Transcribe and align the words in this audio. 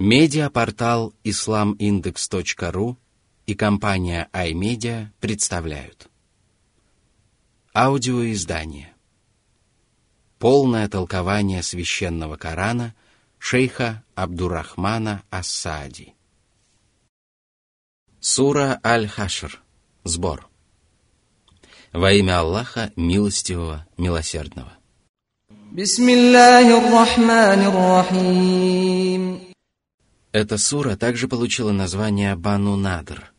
Медиапортал 0.00 1.12
islamindex.ru 1.24 2.96
и 3.48 3.54
компания 3.56 4.28
iMedia 4.32 5.08
представляют 5.18 6.06
Аудиоиздание 7.74 8.94
Полное 10.38 10.88
толкование 10.88 11.64
священного 11.64 12.36
Корана 12.36 12.94
шейха 13.40 14.04
Абдурахмана 14.14 15.24
Асади. 15.30 16.14
Сура 18.20 18.78
Аль-Хашр. 18.86 19.58
Сбор. 20.04 20.48
Во 21.92 22.12
имя 22.12 22.38
Аллаха, 22.38 22.92
милостивого, 22.94 23.84
милосердного. 23.96 24.72
Бисмиллахи 25.72 26.88
рахмани 26.88 27.64
рахим. 27.66 29.47
Эта 30.32 30.58
сура 30.58 30.94
также 30.94 31.26
получила 31.26 31.72
название 31.72 32.36
Бану 32.36 32.76
Надр. 32.76 33.32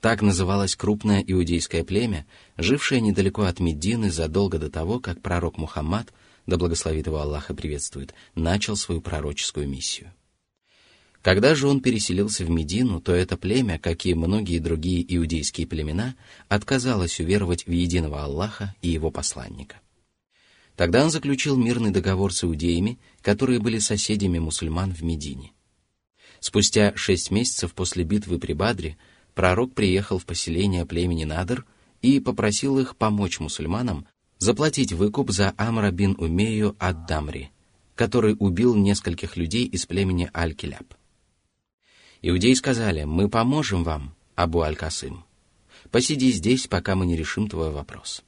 Так 0.00 0.20
называлось 0.20 0.74
крупное 0.74 1.22
иудейское 1.24 1.84
племя, 1.84 2.26
жившее 2.56 3.00
недалеко 3.00 3.42
от 3.42 3.60
Медины 3.60 4.10
задолго 4.10 4.58
до 4.58 4.68
того, 4.68 4.98
как 4.98 5.22
пророк 5.22 5.58
Мухаммад, 5.58 6.12
да 6.46 6.56
благословит 6.56 7.06
его 7.06 7.20
Аллах 7.20 7.50
и 7.50 7.54
приветствует, 7.54 8.14
начал 8.34 8.74
свою 8.76 9.00
пророческую 9.00 9.68
миссию. 9.68 10.12
Когда 11.22 11.54
же 11.54 11.68
он 11.68 11.80
переселился 11.80 12.44
в 12.44 12.50
Медину, 12.50 13.00
то 13.00 13.14
это 13.14 13.36
племя, 13.36 13.78
как 13.78 14.04
и 14.04 14.12
многие 14.14 14.58
другие 14.58 15.06
иудейские 15.16 15.68
племена, 15.68 16.16
отказалось 16.48 17.20
уверовать 17.20 17.64
в 17.66 17.70
единого 17.70 18.24
Аллаха 18.24 18.74
и 18.82 18.88
его 18.88 19.12
посланника. 19.12 19.80
Тогда 20.74 21.04
он 21.04 21.10
заключил 21.10 21.56
мирный 21.56 21.92
договор 21.92 22.34
с 22.34 22.42
иудеями, 22.42 22.98
которые 23.22 23.60
были 23.60 23.78
соседями 23.78 24.40
мусульман 24.40 24.92
в 24.92 25.02
Медине– 25.04 25.52
Спустя 26.44 26.92
шесть 26.94 27.30
месяцев 27.30 27.72
после 27.72 28.04
битвы 28.04 28.38
при 28.38 28.52
Бадре 28.52 28.98
пророк 29.34 29.72
приехал 29.72 30.18
в 30.18 30.26
поселение 30.26 30.84
племени 30.84 31.24
Надр 31.24 31.64
и 32.02 32.20
попросил 32.20 32.78
их 32.78 32.96
помочь 32.96 33.40
мусульманам 33.40 34.04
заплатить 34.36 34.92
выкуп 34.92 35.30
за 35.30 35.54
Амра 35.56 35.90
бин 35.90 36.14
Умею 36.18 36.76
от 36.78 37.06
Дамри, 37.06 37.50
который 37.94 38.36
убил 38.38 38.74
нескольких 38.74 39.38
людей 39.38 39.64
из 39.64 39.86
племени 39.86 40.30
Аль-Киляб. 40.36 40.84
Иудеи 42.20 42.52
сказали, 42.52 43.04
мы 43.04 43.30
поможем 43.30 43.82
вам, 43.82 44.14
Абу 44.34 44.60
Аль-Касым. 44.60 45.24
Посиди 45.90 46.30
здесь, 46.30 46.66
пока 46.66 46.94
мы 46.94 47.06
не 47.06 47.16
решим 47.16 47.48
твой 47.48 47.70
вопрос. 47.70 48.22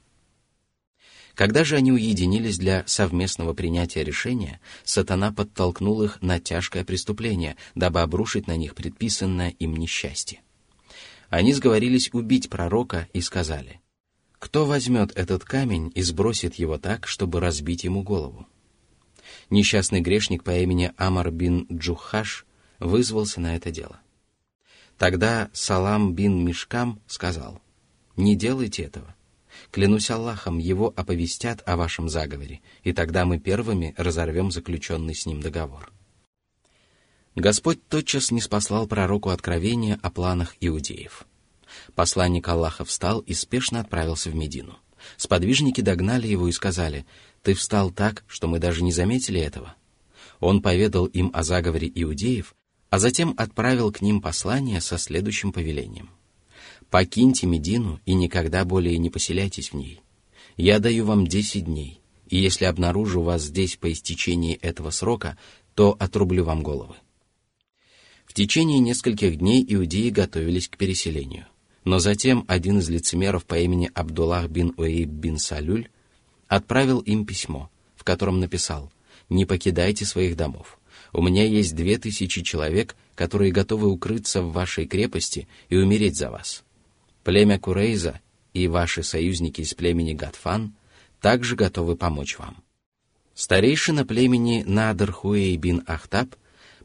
Когда 1.37 1.63
же 1.63 1.75
они 1.75 1.91
уединились 1.91 2.57
для 2.57 2.83
совместного 2.87 3.53
принятия 3.53 4.03
решения, 4.03 4.59
сатана 4.83 5.31
подтолкнул 5.31 6.01
их 6.01 6.19
на 6.19 6.39
тяжкое 6.39 6.83
преступление, 6.83 7.57
дабы 7.75 8.01
обрушить 8.01 8.47
на 8.47 8.55
них 8.57 8.73
предписанное 8.73 9.49
им 9.51 9.75
несчастье. 9.75 10.39
Они 11.29 11.53
сговорились 11.53 12.09
убить 12.11 12.49
пророка 12.49 13.07
и 13.13 13.21
сказали, 13.21 13.79
«Кто 14.39 14.65
возьмет 14.65 15.11
этот 15.15 15.43
камень 15.43 15.91
и 15.93 16.01
сбросит 16.01 16.55
его 16.55 16.79
так, 16.79 17.05
чтобы 17.05 17.39
разбить 17.39 17.83
ему 17.83 18.01
голову?» 18.01 18.47
Несчастный 19.51 20.01
грешник 20.01 20.43
по 20.43 20.57
имени 20.57 20.91
Амар 20.97 21.29
бин 21.29 21.67
Джухаш 21.71 22.47
вызвался 22.79 23.39
на 23.41 23.55
это 23.55 23.69
дело. 23.69 23.99
Тогда 24.97 25.51
Салам 25.53 26.15
бин 26.15 26.43
Мишкам 26.43 26.99
сказал, 27.05 27.61
«Не 28.15 28.35
делайте 28.35 28.81
этого. 28.81 29.13
Клянусь 29.71 30.09
Аллахом, 30.09 30.57
его 30.57 30.93
оповестят 30.95 31.61
о 31.67 31.75
вашем 31.77 32.09
заговоре, 32.09 32.61
и 32.83 32.93
тогда 32.93 33.25
мы 33.25 33.39
первыми 33.39 33.93
разорвем 33.97 34.51
заключенный 34.51 35.15
с 35.15 35.25
ним 35.25 35.41
договор». 35.41 35.91
Господь 37.35 37.87
тотчас 37.87 38.31
не 38.31 38.41
спаслал 38.41 38.87
пророку 38.87 39.29
откровения 39.29 39.99
о 40.01 40.09
планах 40.09 40.55
иудеев. 40.59 41.27
Посланник 41.93 42.47
Аллаха 42.47 42.83
встал 42.83 43.19
и 43.19 43.33
спешно 43.35 43.79
отправился 43.81 44.31
в 44.31 44.35
Медину. 44.35 44.75
Сподвижники 45.17 45.81
догнали 45.81 46.25
его 46.25 46.47
и 46.47 46.51
сказали, 46.51 47.05
«Ты 47.43 47.53
встал 47.53 47.91
так, 47.91 48.23
что 48.25 48.47
мы 48.47 48.57
даже 48.57 48.81
не 48.83 48.91
заметили 48.91 49.39
этого». 49.39 49.75
Он 50.39 50.63
поведал 50.63 51.05
им 51.05 51.29
о 51.33 51.43
заговоре 51.43 51.91
иудеев, 51.93 52.55
а 52.89 52.97
затем 52.97 53.35
отправил 53.37 53.91
к 53.91 54.01
ним 54.01 54.19
послание 54.19 54.81
со 54.81 54.97
следующим 54.97 55.51
повелением 55.53 56.09
покиньте 56.89 57.45
Медину 57.47 57.99
и 58.05 58.13
никогда 58.13 58.63
более 58.65 58.97
не 58.97 59.09
поселяйтесь 59.09 59.71
в 59.71 59.75
ней. 59.75 60.01
Я 60.55 60.79
даю 60.79 61.05
вам 61.05 61.27
десять 61.27 61.65
дней, 61.65 61.99
и 62.29 62.37
если 62.37 62.65
обнаружу 62.65 63.21
вас 63.21 63.43
здесь 63.43 63.75
по 63.75 63.91
истечении 63.91 64.55
этого 64.55 64.89
срока, 64.91 65.37
то 65.75 65.95
отрублю 65.99 66.43
вам 66.45 66.63
головы. 66.63 66.95
В 68.25 68.33
течение 68.33 68.79
нескольких 68.79 69.37
дней 69.37 69.63
иудеи 69.67 70.09
готовились 70.09 70.67
к 70.67 70.77
переселению. 70.77 71.45
Но 71.85 71.99
затем 71.99 72.43
один 72.47 72.79
из 72.79 72.89
лицемеров 72.89 73.45
по 73.45 73.57
имени 73.57 73.89
Абдуллах 73.93 74.49
бин 74.49 74.73
Уэйб 74.75 75.07
бин 75.07 75.37
Салюль 75.37 75.87
отправил 76.47 76.99
им 76.99 77.25
письмо, 77.25 77.69
в 77.95 78.03
котором 78.03 78.39
написал 78.39 78.91
«Не 79.29 79.45
покидайте 79.45 80.03
своих 80.05 80.35
домов. 80.35 80.79
У 81.13 81.21
меня 81.21 81.45
есть 81.47 81.75
две 81.75 81.97
тысячи 81.97 82.41
человек, 82.41 82.95
которые 83.15 83.53
готовы 83.53 83.89
укрыться 83.89 84.41
в 84.41 84.51
вашей 84.51 84.85
крепости 84.85 85.47
и 85.69 85.77
умереть 85.77 86.17
за 86.17 86.29
вас». 86.29 86.63
Племя 87.27 87.59
Курейза 87.59 88.21
и 88.53 88.69
ваши 88.69 89.03
союзники 89.03 89.59
из 89.59 89.73
племени 89.73 90.13
Гатфан 90.13 90.73
также 91.19 91.57
готовы 91.57 91.97
помочь 91.97 92.39
вам. 92.39 92.63
Старейшина 93.35 94.05
племени 94.05 94.63
Надр 94.65 95.13
бин 95.57 95.83
Ахтаб 95.87 96.29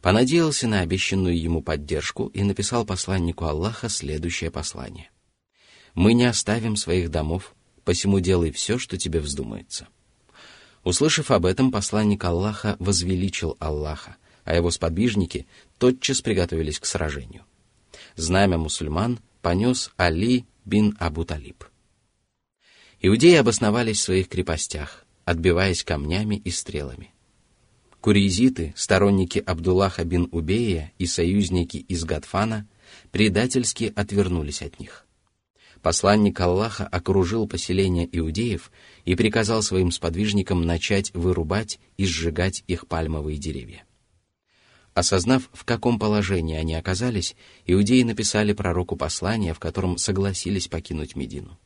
понадеялся 0.01 0.67
на 0.67 0.81
обещанную 0.81 1.41
ему 1.41 1.63
поддержку 1.63 2.27
и 2.27 2.43
написал 2.43 2.85
посланнику 2.85 3.45
Аллаха 3.45 3.89
следующее 3.89 4.51
послание. 4.51 5.11
«Мы 5.95 6.13
не 6.13 6.25
оставим 6.25 6.75
своих 6.75 7.09
домов, 7.13 7.55
посему 7.85 8.19
делай 8.19 8.51
все, 8.51 8.79
что 8.81 8.97
тебе 8.99 9.21
вздумается». 9.21 9.87
Услышав 10.83 11.31
об 11.31 11.47
этом, 11.47 11.71
посланник 11.71 12.25
Аллаха 12.25 12.75
возвеличил 12.81 13.57
Аллаха, 13.61 14.17
а 14.43 14.57
его 14.57 14.73
сподвижники 14.73 15.47
тотчас 15.79 16.21
приготовились 16.21 16.81
к 16.81 16.85
сражению. 16.87 17.45
Знамя 18.17 18.59
мусульман– 18.59 19.21
понес 19.43 19.91
Али 19.97 20.47
бин 20.65 20.97
Абу 21.01 21.25
Талиб. 21.25 21.65
Иудеи 23.01 23.35
обосновались 23.35 23.99
в 23.99 24.03
своих 24.03 24.29
крепостях, 24.29 25.05
отбиваясь 25.25 25.83
камнями 25.85 26.37
и 26.37 26.51
стрелами. 26.51 27.11
Курейзиты, 28.01 28.73
сторонники 28.77 29.41
Абдуллаха 29.45 30.05
бин 30.05 30.29
Убея 30.31 30.93
и 30.99 31.07
союзники 31.07 31.77
из 31.79 32.05
Гадфана, 32.05 32.67
предательски 33.11 33.93
отвернулись 33.97 34.63
от 34.63 34.79
них. 34.81 35.05
Посланник 35.83 36.39
Аллаха 36.39 36.87
окружил 36.87 37.49
поселение 37.49 38.09
иудеев 38.17 38.71
и 39.05 39.17
приказал 39.17 39.63
своим 39.65 39.91
сподвижникам 39.91 40.63
начать 40.65 41.13
вырубать 41.15 41.81
и 41.97 42.07
сжигать 42.07 42.63
их 42.69 42.87
пальмовые 42.87 43.37
деревья. 43.39 43.83
Осознав, 44.95 45.49
в 45.55 45.65
каком 45.65 45.99
положении 45.99 46.57
они 46.57 46.75
оказались, 46.75 47.35
иудеи 47.67 48.03
написали 48.03 48.53
пророку 48.53 48.97
послание, 48.97 49.55
в 49.55 49.59
котором 49.59 49.97
согласились 49.97 50.69
покинуть 50.69 51.17
Медину. 51.17 51.59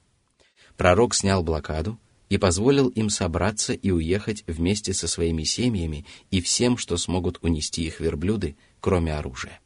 Пророк 0.76 1.14
снял 1.14 1.42
блокаду 1.42 1.98
и 2.28 2.38
позволил 2.38 2.88
им 2.88 3.10
собраться 3.10 3.72
и 3.72 3.90
уехать 3.90 4.44
вместе 4.46 4.92
со 4.92 5.08
своими 5.08 5.42
семьями 5.42 6.04
и 6.30 6.40
всем, 6.40 6.76
что 6.76 6.96
смогут 6.96 7.38
унести 7.42 7.84
их 7.84 7.98
верблюды, 8.00 8.56
кроме 8.80 9.12
оружия. 9.14 9.60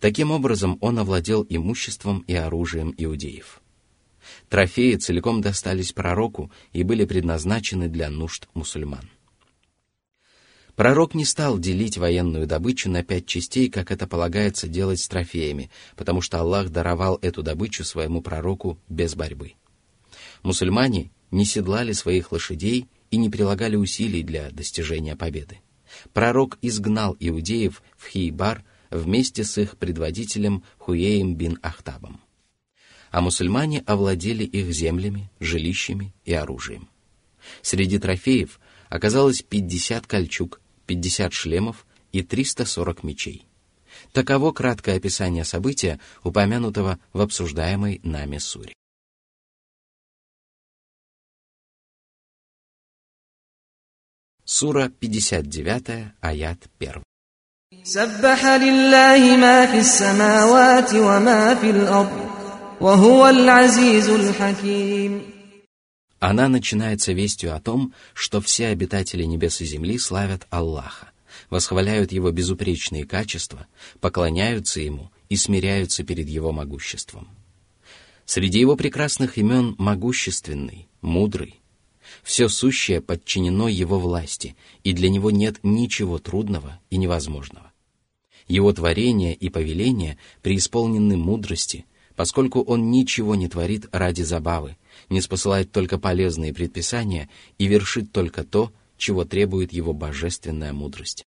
Таким 0.00 0.30
образом, 0.30 0.78
он 0.80 0.98
овладел 0.98 1.44
имуществом 1.48 2.20
и 2.26 2.34
оружием 2.34 2.94
иудеев. 2.96 3.60
Трофеи 4.48 4.94
целиком 4.96 5.42
достались 5.42 5.92
пророку 5.92 6.50
и 6.72 6.82
были 6.82 7.04
предназначены 7.04 7.88
для 7.88 8.08
нужд 8.08 8.48
мусульман. 8.54 9.06
Пророк 10.76 11.14
не 11.14 11.24
стал 11.24 11.58
делить 11.58 11.98
военную 11.98 12.48
добычу 12.48 12.90
на 12.90 13.04
пять 13.04 13.26
частей, 13.26 13.70
как 13.70 13.92
это 13.92 14.08
полагается 14.08 14.66
делать 14.66 15.00
с 15.00 15.06
трофеями, 15.06 15.70
потому 15.96 16.20
что 16.20 16.40
Аллах 16.40 16.70
даровал 16.70 17.18
эту 17.22 17.42
добычу 17.44 17.84
своему 17.84 18.22
пророку 18.22 18.78
без 18.88 19.14
борьбы. 19.14 19.52
Мусульмане 20.42 21.10
не 21.30 21.44
седлали 21.44 21.92
своих 21.92 22.32
лошадей 22.32 22.88
и 23.12 23.16
не 23.18 23.30
прилагали 23.30 23.76
усилий 23.76 24.24
для 24.24 24.50
достижения 24.50 25.14
победы. 25.14 25.60
Пророк 26.12 26.58
изгнал 26.60 27.16
иудеев 27.20 27.80
в 27.96 28.08
Хейбар 28.08 28.64
вместе 28.90 29.44
с 29.44 29.56
их 29.58 29.76
предводителем 29.76 30.64
Хуеем 30.78 31.36
бин 31.36 31.58
Ахтабом. 31.62 32.20
А 33.12 33.20
мусульмане 33.20 33.84
овладели 33.86 34.42
их 34.42 34.72
землями, 34.72 35.30
жилищами 35.38 36.12
и 36.24 36.32
оружием. 36.32 36.88
Среди 37.62 38.00
трофеев 38.00 38.58
оказалось 38.88 39.42
50 39.42 40.08
кольчуг, 40.08 40.60
50 40.86 41.32
шлемов 41.32 41.86
и 42.12 42.22
340 42.22 43.02
мечей. 43.02 43.44
Таково 44.12 44.52
краткое 44.52 44.96
описание 44.96 45.44
события, 45.44 45.98
упомянутого 46.22 46.98
в 47.12 47.20
обсуждаемой 47.20 48.00
нами 48.02 48.38
суре. 48.38 48.72
Сура 54.44 54.88
59, 54.88 56.12
аят 56.20 56.58
1. 56.78 57.02
سبح 57.84 58.44
لله 58.44 59.36
ما 59.36 59.66
في 59.66 59.78
السماوات 59.78 60.94
وما 60.94 61.54
في 61.54 61.70
الأرض 61.70 62.30
وهو 62.80 63.30
она 66.26 66.48
начинается 66.48 67.12
вестью 67.12 67.54
о 67.54 67.60
том, 67.60 67.92
что 68.14 68.40
все 68.40 68.68
обитатели 68.68 69.24
небес 69.24 69.60
и 69.60 69.66
земли 69.66 69.98
славят 69.98 70.46
Аллаха, 70.48 71.10
восхваляют 71.50 72.12
его 72.12 72.30
безупречные 72.30 73.04
качества, 73.04 73.66
поклоняются 74.00 74.80
ему 74.80 75.10
и 75.28 75.36
смиряются 75.36 76.02
перед 76.02 76.26
его 76.26 76.50
могуществом. 76.50 77.28
Среди 78.24 78.58
его 78.58 78.74
прекрасных 78.74 79.36
имен 79.36 79.74
могущественный, 79.76 80.88
мудрый. 81.02 81.60
Все 82.22 82.48
сущее 82.48 83.02
подчинено 83.02 83.68
его 83.68 84.00
власти, 84.00 84.56
и 84.82 84.94
для 84.94 85.10
него 85.10 85.30
нет 85.30 85.56
ничего 85.62 86.16
трудного 86.18 86.80
и 86.88 86.96
невозможного. 86.96 87.70
Его 88.48 88.72
творения 88.72 89.34
и 89.34 89.50
повеления 89.50 90.16
преисполнены 90.40 91.18
мудрости, 91.18 91.84
поскольку 92.16 92.62
он 92.62 92.90
ничего 92.90 93.34
не 93.34 93.46
творит 93.46 93.90
ради 93.92 94.22
забавы– 94.22 94.78
не 95.10 95.20
спосылает 95.20 95.72
только 95.72 95.98
полезные 95.98 96.54
предписания 96.54 97.28
и 97.58 97.66
вершит 97.66 98.12
только 98.12 98.44
то, 98.44 98.72
чего 98.96 99.24
требует 99.24 99.72
его 99.72 99.92
божественная 99.92 100.72
мудрость. 100.72 101.24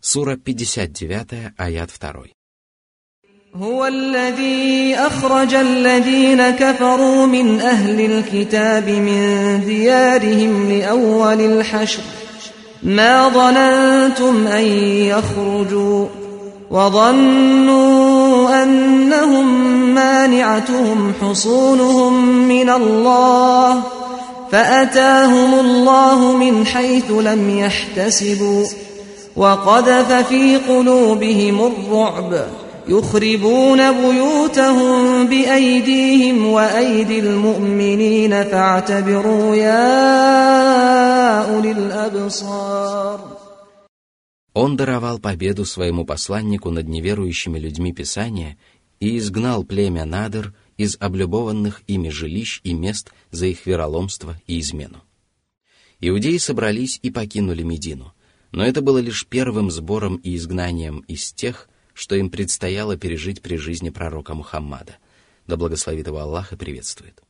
Сура 0.00 0.36
59, 0.36 1.54
аят 1.56 1.90
2. 1.98 2.24
هو 3.54 3.86
الذي 3.86 4.94
أخرج 4.94 5.54
الذين 5.54 6.50
كفروا 6.50 7.26
من 7.26 7.60
أهل 7.60 8.00
الكتاب 8.00 8.88
من 8.88 9.60
ديارهم 9.64 10.68
لأول 10.72 11.40
الحشر 11.40 12.02
ما 12.82 13.28
ظننتم 13.28 14.46
أن 14.46 14.64
يخرجوا 14.86 16.19
وظنوا 16.70 18.62
أنهم 18.62 19.64
مانعتهم 19.94 21.12
حصونهم 21.22 22.26
من 22.48 22.70
الله 22.70 23.82
فأتاهم 24.52 25.60
الله 25.60 26.36
من 26.36 26.66
حيث 26.66 27.10
لم 27.10 27.58
يحتسبوا 27.58 28.64
وقذف 29.36 30.12
في 30.12 30.56
قلوبهم 30.56 31.60
الرعب 31.72 32.34
يخربون 32.88 33.92
بيوتهم 33.92 35.26
بأيديهم 35.26 36.46
وأيدي 36.52 37.18
المؤمنين 37.18 38.30
فاعتبروا 38.44 39.54
يا 39.54 39.74
أولي 41.54 41.70
الأبصار 41.70 43.20
Он 44.52 44.76
даровал 44.76 45.18
победу 45.20 45.64
своему 45.64 46.04
посланнику 46.04 46.70
над 46.70 46.88
неверующими 46.88 47.58
людьми 47.58 47.92
Писания 47.92 48.58
и 48.98 49.16
изгнал 49.18 49.62
племя 49.64 50.04
Надр 50.04 50.54
из 50.76 50.96
облюбованных 50.98 51.82
ими 51.86 52.08
жилищ 52.08 52.60
и 52.64 52.72
мест 52.74 53.12
за 53.30 53.46
их 53.46 53.66
вероломство 53.66 54.40
и 54.48 54.58
измену. 54.58 55.02
Иудеи 56.00 56.38
собрались 56.38 56.98
и 57.02 57.10
покинули 57.10 57.62
Медину, 57.62 58.12
но 58.50 58.64
это 58.64 58.80
было 58.80 58.98
лишь 58.98 59.26
первым 59.26 59.70
сбором 59.70 60.16
и 60.16 60.34
изгнанием 60.34 61.00
из 61.00 61.32
тех, 61.32 61.68
что 61.94 62.16
им 62.16 62.28
предстояло 62.30 62.96
пережить 62.96 63.42
при 63.42 63.56
жизни 63.56 63.90
пророка 63.90 64.34
Мухаммада. 64.34 64.96
Да 65.46 65.56
благословит 65.56 66.06
его 66.08 66.18
Аллах 66.18 66.52
и 66.52 66.56
приветствует. 66.56 67.22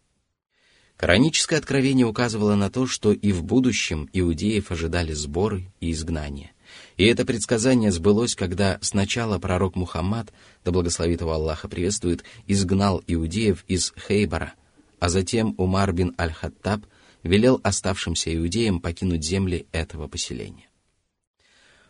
Кораническое 0.96 1.58
откровение 1.58 2.06
указывало 2.06 2.54
на 2.54 2.70
то, 2.70 2.86
что 2.86 3.12
и 3.12 3.32
в 3.32 3.42
будущем 3.42 4.08
иудеев 4.12 4.70
ожидали 4.72 5.12
сборы 5.12 5.70
и 5.80 5.90
изгнания– 5.90 6.52
и 6.96 7.04
это 7.04 7.24
предсказание 7.24 7.90
сбылось, 7.90 8.34
когда 8.34 8.78
сначала 8.82 9.38
пророк 9.38 9.76
Мухаммад, 9.76 10.32
да 10.64 10.70
благословит 10.70 11.20
его 11.20 11.32
Аллаха 11.32 11.68
приветствует, 11.68 12.24
изгнал 12.46 13.02
иудеев 13.06 13.64
из 13.68 13.92
Хейбара, 14.08 14.54
а 14.98 15.08
затем 15.08 15.54
Умар 15.58 15.92
бин 15.92 16.14
Аль-Хаттаб 16.18 16.84
велел 17.22 17.60
оставшимся 17.62 18.34
иудеям 18.36 18.80
покинуть 18.80 19.24
земли 19.24 19.66
этого 19.72 20.08
поселения. 20.08 20.68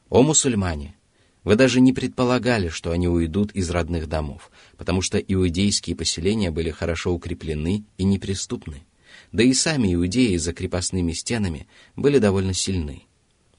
«О 0.09 0.23
мусульмане! 0.23 0.94
Вы 1.43 1.56
даже 1.56 1.81
не 1.81 1.93
предполагали, 1.94 2.69
что 2.69 2.91
они 2.91 3.09
уйдут 3.09 3.53
из 3.53 3.71
родных 3.71 4.09
домов, 4.09 4.50
потому 4.77 5.00
что 5.00 5.19
иудейские 5.19 5.97
поселения 5.97 6.50
были 6.50 6.71
хорошо 6.71 7.15
укреплены 7.15 7.85
и 7.97 8.05
неприступны. 8.05 8.85
Да 9.32 9.43
и 9.43 9.55
сами 9.55 9.94
иудеи 9.94 10.37
за 10.37 10.53
крепостными 10.53 11.12
стенами 11.12 11.67
были 11.97 12.19
довольно 12.19 12.53
сильны– 12.53 13.05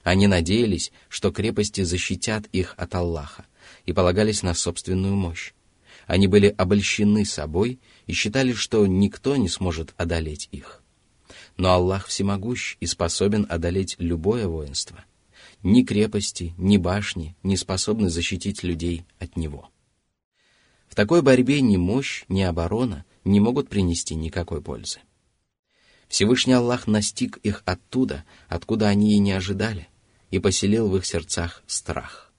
они 0.04 0.28
надеялись, 0.28 0.92
что 1.10 1.32
крепости 1.32 1.82
защитят 1.84 2.46
их 2.52 2.74
от 2.78 2.96
Аллаха, 2.96 3.46
и 3.86 3.94
полагались 3.94 4.44
на 4.44 4.54
собственную 4.54 5.16
мощь. 5.16 5.54
Они 6.08 6.28
были 6.28 6.54
обольщены 6.58 7.24
собой 7.26 7.80
и 8.08 8.14
считали, 8.14 8.54
что 8.54 8.86
никто 8.88 9.36
не 9.36 9.48
сможет 9.48 9.94
одолеть 9.98 10.50
их. 10.52 10.82
Но 11.58 11.72
Аллах 11.72 12.08
всемогущ 12.08 12.78
и 12.80 12.86
способен 12.88 13.46
одолеть 13.50 13.96
любое 14.00 14.48
воинство. 14.48 15.04
Ни 15.64 15.84
крепости, 15.84 16.54
ни 16.58 16.78
башни 16.78 17.36
не 17.44 17.56
способны 17.56 18.10
защитить 18.10 18.64
людей 18.64 19.06
от 19.20 19.38
него. 19.38 19.70
В 20.90 20.96
такой 20.96 21.22
борьбе 21.22 21.62
ни 21.62 21.78
мощь, 21.78 22.26
ни 22.28 22.42
оборона 22.42 23.06
не 23.24 23.40
могут 23.40 23.70
принести 23.70 24.16
никакой 24.16 24.62
пользы. 24.62 25.00
Всевышний 26.08 26.54
Аллах 26.54 26.88
настиг 26.88 27.38
их 27.38 27.62
оттуда, 27.66 28.26
откуда 28.50 28.88
они 28.90 29.16
и 29.16 29.20
не 29.20 29.32
ожидали, 29.32 29.88
и 30.32 30.40
поселил 30.40 30.88
в 30.90 30.98
их 30.98 31.06
сердцах 31.06 31.62
страх. 31.68 32.32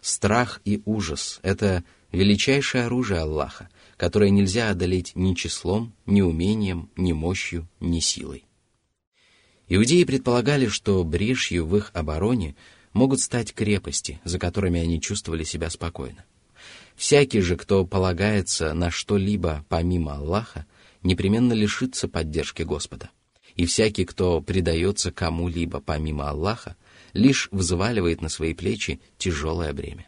Страх 0.00 0.60
и 0.64 0.80
ужас— 0.86 1.40
это 1.42 1.82
величайшее 2.12 2.84
оружие 2.84 3.20
Аллаха, 3.20 3.68
которое 3.96 4.30
нельзя 4.30 4.70
одолеть 4.70 5.12
ни 5.16 5.34
числом, 5.34 5.92
ни 6.06 6.20
умением, 6.20 6.88
ни 6.96 7.12
мощью, 7.12 7.68
ни 7.80 7.98
силой. 7.98 8.44
Иудеи 9.68 10.04
предполагали, 10.04 10.68
что 10.68 11.02
брешью 11.02 11.66
в 11.66 11.76
их 11.76 11.90
обороне 11.92 12.54
могут 12.92 13.20
стать 13.20 13.52
крепости, 13.52 14.20
за 14.22 14.38
которыми 14.38 14.80
они 14.80 15.00
чувствовали 15.00 15.42
себя 15.42 15.68
спокойно. 15.70 16.24
Всякий 16.94 17.40
же, 17.40 17.56
кто 17.56 17.84
полагается 17.84 18.72
на 18.74 18.90
что-либо 18.92 19.66
помимо 19.68 20.14
Аллаха, 20.14 20.64
непременно 21.02 21.52
лишится 21.52 22.06
поддержки 22.08 22.62
Господа. 22.62 23.10
И 23.56 23.66
всякий, 23.66 24.04
кто 24.04 24.40
предается 24.40 25.10
кому-либо 25.10 25.80
помимо 25.80 26.28
Аллаха, 26.30 26.76
лишь 27.16 27.48
взваливает 27.50 28.20
на 28.20 28.28
свои 28.28 28.54
плечи 28.54 29.00
тяжелое 29.18 29.72
бремя. 29.72 30.06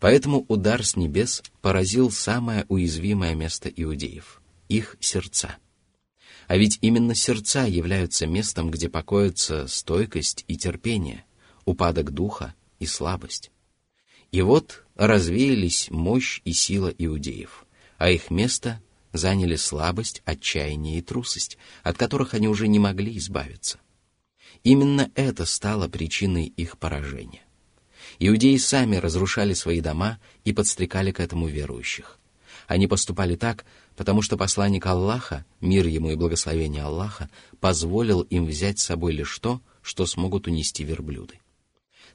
Поэтому 0.00 0.46
удар 0.48 0.82
с 0.84 0.96
небес 0.96 1.42
поразил 1.60 2.10
самое 2.10 2.64
уязвимое 2.68 3.34
место 3.34 3.68
иудеев— 3.68 4.40
их 4.68 4.96
сердца. 4.98 5.56
А 6.48 6.56
ведь 6.56 6.78
именно 6.80 7.14
сердца 7.14 7.66
являются 7.66 8.26
местом, 8.26 8.70
где 8.70 8.88
покоятся 8.88 9.66
стойкость 9.68 10.44
и 10.48 10.56
терпение, 10.56 11.24
упадок 11.66 12.10
духа 12.12 12.54
и 12.80 12.86
слабость. 12.86 13.50
И 14.32 14.40
вот 14.42 14.82
развеялись 14.96 15.88
мощь 15.90 16.40
и 16.46 16.52
сила 16.54 16.88
иудеев, 16.96 17.66
а 17.98 18.10
их 18.10 18.30
место 18.30 18.80
заняли 19.12 19.56
слабость, 19.56 20.22
отчаяние 20.24 20.98
и 20.98 21.02
трусость, 21.02 21.58
от 21.82 21.98
которых 21.98 22.32
они 22.32 22.48
уже 22.48 22.68
не 22.68 22.78
могли 22.78 23.16
избавиться— 23.18 23.78
Именно 24.64 25.10
это 25.14 25.46
стало 25.46 25.88
причиной 25.88 26.44
их 26.56 26.76
поражения. 26.78 27.40
Иудеи 28.18 28.56
сами 28.58 28.96
разрушали 28.96 29.54
свои 29.54 29.80
дома 29.80 30.18
и 30.44 30.52
подстрекали 30.52 31.12
к 31.12 31.20
этому 31.20 31.48
верующих. 31.48 32.18
Они 32.66 32.86
поступали 32.86 33.36
так, 33.36 33.64
потому 33.96 34.20
что 34.20 34.36
посланник 34.36 34.84
Аллаха, 34.84 35.46
мир 35.62 35.86
ему 35.86 36.10
и 36.10 36.14
благословение 36.14 36.82
Аллаха, 36.82 37.30
позволил 37.60 38.20
им 38.20 38.44
взять 38.46 38.78
с 38.78 38.84
собой 38.84 39.12
лишь 39.12 39.38
то, 39.38 39.62
что 39.80 40.04
смогут 40.04 40.46
унести 40.46 40.84
верблюды. 40.84 41.40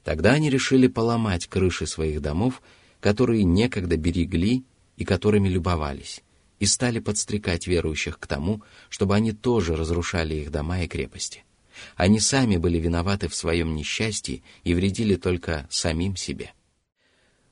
Тогда 0.04 0.32
они 0.32 0.48
решили 0.48 0.86
поломать 0.86 1.46
крыши 1.48 1.86
своих 1.86 2.22
домов, 2.22 2.62
которые 3.00 3.42
некогда 3.42 3.96
берегли 3.96 4.62
и 4.96 5.04
которыми 5.04 5.48
любовались, 5.48 6.22
и 6.60 6.66
стали 6.66 7.00
подстрекать 7.00 7.66
верующих 7.66 8.20
к 8.20 8.26
тому, 8.28 8.62
чтобы 8.88 9.16
они 9.16 9.32
тоже 9.32 9.74
разрушали 9.74 10.36
их 10.36 10.52
дома 10.52 10.82
и 10.84 10.88
крепости. 10.88 11.42
Они 11.96 12.20
сами 12.20 12.56
были 12.56 12.78
виноваты 12.78 13.28
в 13.28 13.34
своем 13.34 13.74
несчастье 13.74 14.42
и 14.64 14.74
вредили 14.74 15.16
только 15.16 15.66
самим 15.70 16.16
себе. 16.16 16.52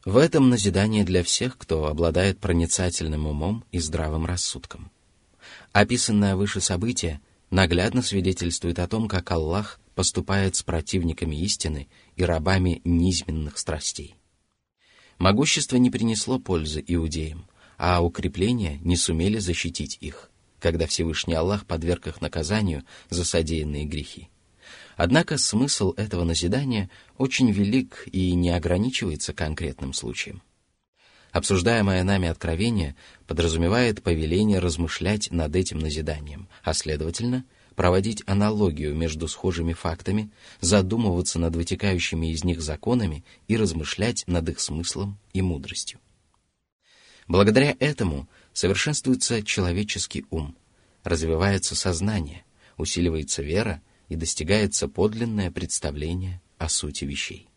В 0.04 0.16
этом 0.16 0.50
назидание 0.50 1.04
для 1.04 1.22
всех, 1.22 1.56
кто 1.56 1.86
обладает 1.86 2.38
проницательным 2.38 3.26
умом 3.26 3.64
и 3.72 3.78
здравым 3.78 4.26
рассудком. 4.26 4.90
Описанное 5.72 6.36
выше 6.36 6.60
событие 6.60 7.20
наглядно 7.50 8.02
свидетельствует 8.02 8.78
о 8.78 8.86
том, 8.88 9.08
как 9.08 9.30
Аллах 9.30 9.80
поступает 9.94 10.56
с 10.56 10.62
противниками 10.62 11.36
истины 11.36 11.88
и 12.16 12.24
рабами 12.24 12.80
низменных 12.84 13.56
страстей. 13.58 14.14
Могущество 15.18 15.76
не 15.76 15.90
принесло 15.90 16.38
пользы 16.38 16.84
иудеям, 16.86 17.46
а 17.78 18.04
укрепления 18.04 18.78
не 18.82 18.96
сумели 18.96 19.38
защитить 19.38 19.98
их– 20.00 20.28
когда 20.64 20.86
Всевышний 20.86 21.34
Аллах 21.34 21.66
подверг 21.66 22.06
их 22.06 22.22
наказанию 22.22 22.84
за 23.10 23.26
содеянные 23.26 23.84
грехи. 23.84 24.30
Однако 24.96 25.36
смысл 25.36 25.92
этого 25.98 26.24
назидания 26.24 26.88
очень 27.18 27.50
велик 27.50 28.08
и 28.10 28.32
не 28.32 28.48
ограничивается 28.48 29.34
конкретным 29.34 29.92
случаем. 29.92 30.40
Обсуждаемое 31.32 32.02
нами 32.02 32.28
откровение 32.28 32.96
подразумевает 33.26 34.02
повеление 34.02 34.58
размышлять 34.58 35.30
над 35.30 35.54
этим 35.54 35.80
назиданием, 35.80 36.48
а 36.62 36.72
следовательно, 36.72 37.44
проводить 37.74 38.22
аналогию 38.24 38.94
между 38.94 39.28
схожими 39.28 39.74
фактами, 39.74 40.30
задумываться 40.62 41.38
над 41.38 41.54
вытекающими 41.56 42.32
из 42.32 42.42
них 42.42 42.62
законами 42.62 43.22
и 43.48 43.58
размышлять 43.58 44.24
над 44.26 44.48
их 44.48 44.60
смыслом 44.60 45.18
и 45.34 45.42
мудростью. 45.42 46.00
Благодаря 47.28 47.76
этому– 47.80 48.26
совершенствуется 48.54 49.42
человеческий 49.44 50.24
ум, 50.30 50.56
развивается 51.02 51.76
сознание, 51.76 52.44
усиливается 52.78 53.42
вера 53.42 53.82
и 54.08 54.16
достигается 54.16 54.88
подлинное 54.88 55.50
представление 55.50 56.40
о 56.56 56.68
сути 56.70 57.04
вещей. 57.04 57.48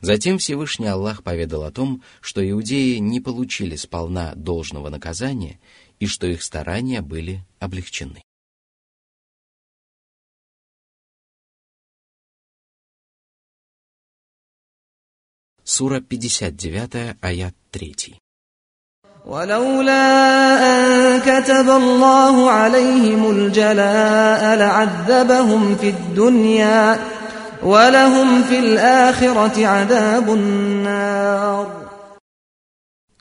Затем 0.00 0.38
Всевышний 0.38 0.86
Аллах 0.88 1.22
поведал 1.22 1.62
о 1.62 1.70
том, 1.70 2.02
что 2.20 2.46
иудеи 2.48 2.96
не 2.98 3.20
получили 3.20 3.76
сполна 3.76 4.34
должного 4.34 4.88
наказания 4.90 5.60
и 6.00 6.06
что 6.06 6.26
их 6.26 6.42
старания 6.42 7.00
были 7.02 7.46
облегчены. 7.60 8.22
Сура 15.64 16.00
59, 16.00 17.16
аят 17.22 17.54
3. 17.72 18.16
ولولا 19.26 20.06
أن 20.62 21.20
كتب 21.20 21.66
الله 21.70 22.50
عليهم 22.50 23.22
الجلاء 23.30 24.42
لعذبهم 24.58 25.76
في 25.76 25.88
الدنيا 25.88 26.82
ولهم 27.62 28.42
في 28.42 28.58
الآخرة 28.58 29.66
عذاب 29.66 30.26
النار 30.34 31.86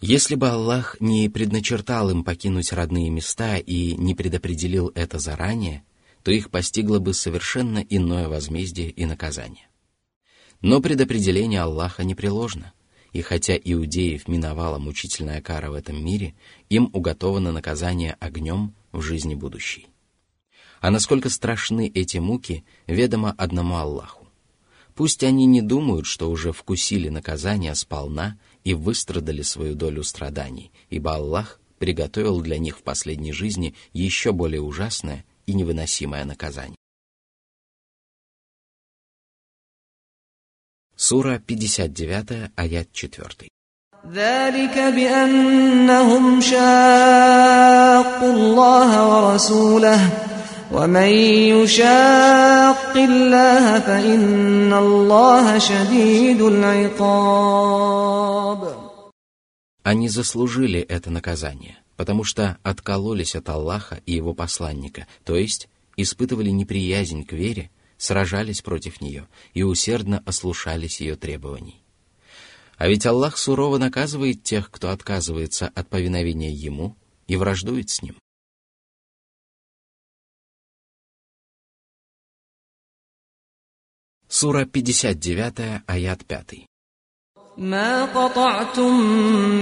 Если 0.04 0.36
бы 0.36 0.50
Аллах 0.50 0.98
не 1.00 1.28
предначертал 1.30 2.12
им 2.12 2.24
покинуть 2.24 2.72
родные 2.72 3.10
места 3.10 3.58
и 3.58 3.96
не 3.96 4.14
предопределил 4.14 4.92
это 4.94 5.18
заранее, 5.18 5.82
то 6.22 6.30
их 6.30 6.52
постигло 6.52 7.00
бы 7.00 7.12
совершенно 7.16 7.80
иное 7.80 8.28
возмездие 8.30 8.92
и 8.92 9.04
наказание. 9.08 9.66
Но 10.62 10.80
предопределение 10.80 11.62
Аллаха 11.62 12.04
непреложно. 12.04 12.74
И 13.15 13.22
хотя 13.22 13.55
иудеев 13.55 14.27
миновала 14.27 14.77
мучительная 14.77 15.41
кара 15.41 15.72
в 15.72 15.74
этом 15.75 16.03
мире, 16.03 16.36
им 16.67 16.89
уготовано 16.91 17.53
наказание 17.53 18.17
огнем 18.19 18.74
в 18.91 19.01
жизни 19.01 19.36
будущей. 19.36 19.88
А 20.81 20.91
насколько 20.91 21.29
страшны 21.29 21.89
эти 21.95 22.17
муки, 22.17 22.65
ведомо 22.88 23.34
одному 23.38 23.77
Аллаху. 23.77 24.27
Пусть 24.95 25.24
они 25.24 25.45
не 25.45 25.62
думают, 25.62 26.07
что 26.07 26.29
уже 26.29 26.51
вкусили 26.51 27.07
наказание 27.07 27.74
сполна 27.75 28.38
и 28.65 28.74
выстрадали 28.74 29.43
свою 29.43 29.75
долю 29.75 30.03
страданий, 30.03 30.74
ибо 30.89 31.15
Аллах 31.15 31.62
приготовил 31.79 32.41
для 32.41 32.57
них 32.57 32.79
в 32.79 32.84
последней 32.84 33.31
жизни 33.31 33.75
еще 33.93 34.34
более 34.34 34.60
ужасное 34.62 35.24
и 35.45 35.53
невыносимое 35.53 36.25
наказание. 36.25 36.75
Сура 40.98 41.40
59, 41.40 42.52
аят 42.56 42.90
4. 42.94 43.50
Они 59.88 60.10
заслужили 60.10 60.80
это 60.80 61.12
наказание, 61.12 61.78
потому 61.98 62.24
что 62.24 62.58
откололись 62.64 63.36
от 63.36 63.50
Аллаха 63.50 64.00
и 64.06 64.14
его 64.14 64.34
посланника, 64.34 65.08
то 65.25 65.36
есть 65.36 65.68
испытывали 65.98 66.50
неприязнь 66.52 67.25
к 67.25 67.34
вере, 67.34 67.70
сражались 67.98 68.62
против 68.62 69.02
нее 69.02 69.28
и 69.54 69.64
усердно 69.64 70.22
ослушались 70.25 71.02
ее 71.02 71.16
требований. 71.16 71.82
А 72.78 72.88
ведь 72.88 73.06
Аллах 73.06 73.38
сурово 73.38 73.78
наказывает 73.78 74.44
тех, 74.44 74.70
кто 74.70 74.90
отказывается 74.90 75.68
от 75.68 75.88
повиновения 75.88 76.52
Ему 76.52 76.96
и 77.28 77.38
враждует 77.38 77.90
с 77.90 78.02
Ним. 78.02 78.16
Сура 84.28 84.66
59, 84.66 85.84
аят 85.88 86.25
5. 86.25 86.68
ما 87.58 88.06
قطعتم 88.06 89.00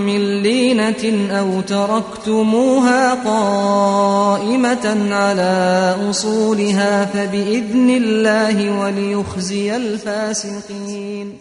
من 0.05 0.41
لينة 0.41 1.29
أو 1.31 1.61
تركتموها 1.61 3.13
قائمة 3.23 5.13
على 5.13 5.95
أصولها 6.09 7.05
فبإذن 7.05 7.89
الله 7.89 8.79
وليخزي 8.79 9.75
الفاسقين 9.75 11.37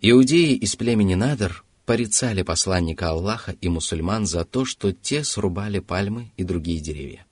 Иудеи 0.00 0.54
из 0.54 0.76
племени 0.76 1.14
Надр 1.16 1.64
порицали 1.84 2.42
посланника 2.42 3.10
Аллаха 3.10 3.56
и 3.60 3.68
мусульман 3.68 4.26
за 4.26 4.44
то, 4.46 4.64
что 4.64 4.90
те 4.92 5.24
срубали 5.24 5.80
пальмы 5.80 6.30
и 6.36 6.44
другие 6.44 6.78
деревья. 6.80 7.26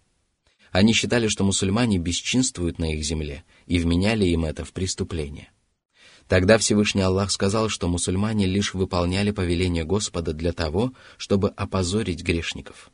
Они 0.72 0.92
считали, 0.92 1.28
что 1.28 1.44
мусульмане 1.44 1.98
бесчинствуют 1.98 2.80
на 2.80 2.92
их 2.94 3.04
земле 3.04 3.44
и 3.66 3.78
вменяли 3.78 4.26
им 4.26 4.44
это 4.44 4.64
в 4.64 4.72
преступление. 4.72 5.50
Тогда 6.28 6.58
Всевышний 6.58 7.02
Аллах 7.02 7.30
сказал, 7.30 7.68
что 7.68 7.86
мусульмане 7.88 8.46
лишь 8.46 8.74
выполняли 8.74 9.30
повеление 9.30 9.84
Господа 9.84 10.32
для 10.32 10.52
того, 10.52 10.92
чтобы 11.18 11.50
опозорить 11.50 12.22
грешников. 12.22 12.90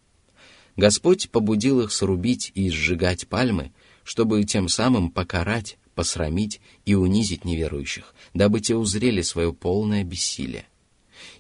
Господь 0.77 1.31
побудил 1.31 1.81
их 1.81 1.93
срубить 1.93 2.53
и 2.55 2.71
сжигать 2.71 3.27
пальмы, 3.29 3.73
чтобы 4.05 4.45
тем 4.45 4.69
самым 4.69 5.11
покарать, 5.11 5.79
посрамить 5.95 6.61
и 6.85 6.95
унизить 6.95 7.45
неверующих, 7.45 8.15
дабы 8.35 8.61
те 8.61 8.77
узрели 8.77 9.23
свое 9.23 9.53
полное 9.53 10.05
бессилие. 10.05 10.67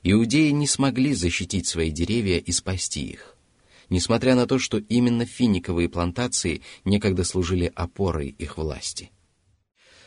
Иудеи 0.02 0.50
не 0.50 0.66
смогли 0.66 1.12
защитить 1.14 1.66
свои 1.66 1.90
деревья 1.90 2.38
и 2.38 2.52
спасти 2.52 3.04
их. 3.06 3.36
Несмотря 3.90 4.34
на 4.34 4.46
то, 4.46 4.58
что 4.58 4.78
именно 4.78 5.26
финиковые 5.26 5.88
плантации 5.90 6.62
некогда 6.86 7.24
служили 7.24 7.70
опорой 7.74 8.28
их 8.38 8.56
власти– 8.56 9.10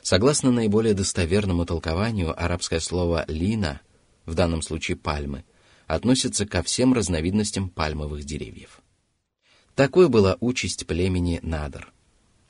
Согласно 0.05 0.51
наиболее 0.51 0.93
достоверному 0.93 1.65
толкованию, 1.65 2.31
арабское 2.39 2.79
слово 2.79 3.25
«лина», 3.27 3.81
в 4.27 4.35
данном 4.35 4.61
случае 4.61 4.97
«пальмы», 4.97 5.43
относится 5.87 6.45
ко 6.45 6.61
всем 6.61 6.93
разновидностям 6.93 7.69
пальмовых 7.69 8.23
деревьев. 8.23 8.81
Такой 9.73 10.07
была 10.07 10.37
участь 10.41 10.85
племени 10.85 11.39
Надр, 11.41 11.91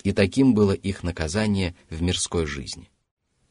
и 0.03 0.11
таким 0.11 0.53
было 0.53 0.73
их 0.73 1.01
наказание 1.03 1.75
в 1.89 2.01
мирской 2.01 2.45
жизни. 2.45 2.89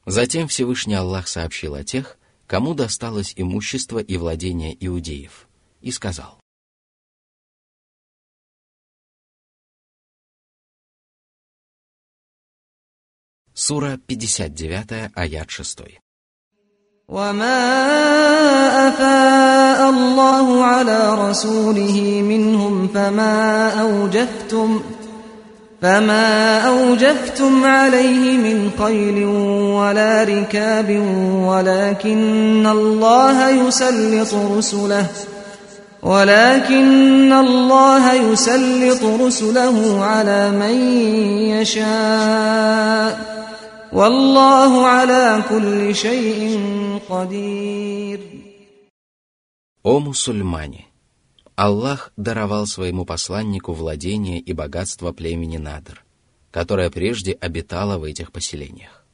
Затем 0.05 0.49
Всевышний 0.49 0.97
Аллах 0.97 1.27
сообщил 1.27 1.75
о 1.75 1.83
тех, 1.83 2.19
кому 2.47 2.75
досталось 2.75 3.33
имущество 3.37 4.01
и 4.01 4.19
владение 4.19 4.77
иудеев, 4.87 5.49
и 5.81 5.91
сказал, 5.91 6.39
Сура 13.69 13.93
59, 14.09 15.11
аят 15.17 15.49
6. 15.51 15.85
وما 17.09 17.59
أفاء 18.89 19.91
الله 19.91 20.65
على 20.65 21.31
رسوله 21.31 22.23
منهم 22.29 22.89
فما 22.95 23.69
أوجفتم 23.81 24.81
فما 25.83 26.61
أوجفتم 26.61 27.65
عليه 27.65 28.39
من 28.39 28.71
قيل 28.85 29.25
ولا 29.79 30.25
ركاب 30.25 30.91
ولكن 31.47 32.67
الله 32.67 33.49
يسلط 33.51 34.35
رسله 34.35 35.07
ولكن 36.03 37.33
الله 37.33 38.13
يسلط 38.15 39.05
رسله 39.21 40.05
على 40.05 40.51
من 40.51 40.77
يشاء 41.57 43.35
والله 43.95 44.73
على 44.87 45.23
كل 45.49 45.95
شيء 45.95 46.59
قدير 47.09 48.21
О 49.85 50.01
мусульмане! 50.01 50.87
Аллах 51.55 52.13
даровал 52.17 52.67
своему 52.67 53.05
посланнику 53.05 53.73
владение 53.73 54.41
и 54.41 54.53
богатство 54.53 55.13
племени 55.13 55.59
Надр, 55.59 56.05
которое 56.51 56.91
прежде 56.91 57.33
обитало 57.35 57.99
в 57.99 58.03
этих 58.03 58.33
поселениях. 58.33 59.07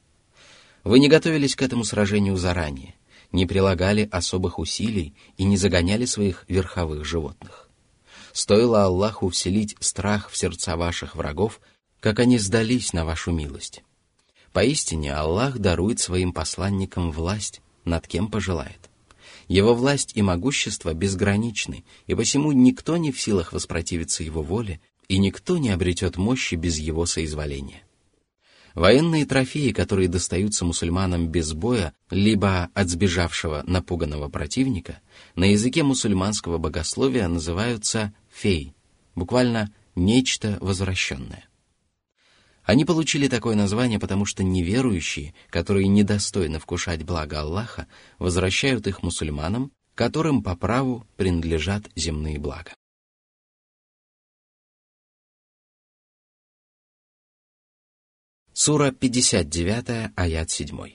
Вы 0.83 0.97
не 0.97 1.09
готовились 1.09 1.55
к 1.55 1.61
этому 1.61 1.83
сражению 1.83 2.35
заранее, 2.37 2.95
не 3.31 3.45
прилагали 3.45 4.09
особых 4.11 4.57
усилий 4.57 5.13
и 5.37 5.43
не 5.43 5.57
загоняли 5.57 6.05
своих 6.05 6.45
верховых 6.47 7.05
животных. 7.05 7.69
Стоило 8.33 8.85
Аллаху 8.85 9.29
вселить 9.29 9.75
страх 9.79 10.31
в 10.31 10.37
сердца 10.37 10.75
ваших 10.75 11.15
врагов, 11.15 11.61
как 11.99 12.17
они 12.19 12.39
сдались 12.39 12.93
на 12.93 13.05
вашу 13.05 13.31
милость. 13.31 13.83
Поистине 14.53 15.13
Аллах 15.13 15.59
дарует 15.59 15.99
своим 16.01 16.33
посланникам 16.33 17.11
власть, 17.13 17.61
над 17.85 18.05
кем 18.07 18.27
пожелает. 18.29 18.89
Его 19.47 19.73
власть 19.73 20.11
и 20.15 20.21
могущество 20.21 20.93
безграничны, 20.93 21.83
и 22.07 22.15
посему 22.15 22.51
никто 22.51 22.97
не 22.97 23.11
в 23.13 23.21
силах 23.21 23.53
воспротивиться 23.53 24.23
его 24.23 24.43
воле, 24.43 24.81
и 25.07 25.17
никто 25.19 25.57
не 25.57 25.69
обретет 25.69 26.17
мощи 26.17 26.55
без 26.55 26.77
его 26.77 27.05
соизволения. 27.05 27.83
Военные 28.73 29.25
трофеи, 29.25 29.71
которые 29.71 30.07
достаются 30.09 30.63
мусульманам 30.65 31.27
без 31.29 31.53
боя, 31.53 31.93
либо 32.09 32.69
от 32.73 32.89
сбежавшего 32.89 33.63
напуганного 33.67 34.27
противника, 34.29 34.99
на 35.35 35.45
языке 35.51 35.83
мусульманского 35.83 36.57
богословия 36.57 37.27
называются 37.29 38.13
фей, 38.33 38.73
буквально 39.15 39.73
«нечто 39.95 40.57
возвращенное». 40.61 41.43
Они 42.71 42.85
получили 42.85 43.27
такое 43.27 43.55
название, 43.57 43.99
потому 43.99 44.23
что 44.25 44.45
неверующие, 44.45 45.33
которые 45.49 45.89
недостойны 45.89 46.57
вкушать 46.57 47.03
благо 47.03 47.41
Аллаха, 47.41 47.85
возвращают 48.17 48.87
их 48.87 49.03
мусульманам, 49.03 49.73
которым 49.93 50.41
по 50.41 50.55
праву 50.55 51.05
принадлежат 51.17 51.89
земные 51.97 52.39
блага. 52.39 52.73
Сура 58.53 58.91
59, 58.93 60.13
аят 60.15 60.49
7. 60.49 60.93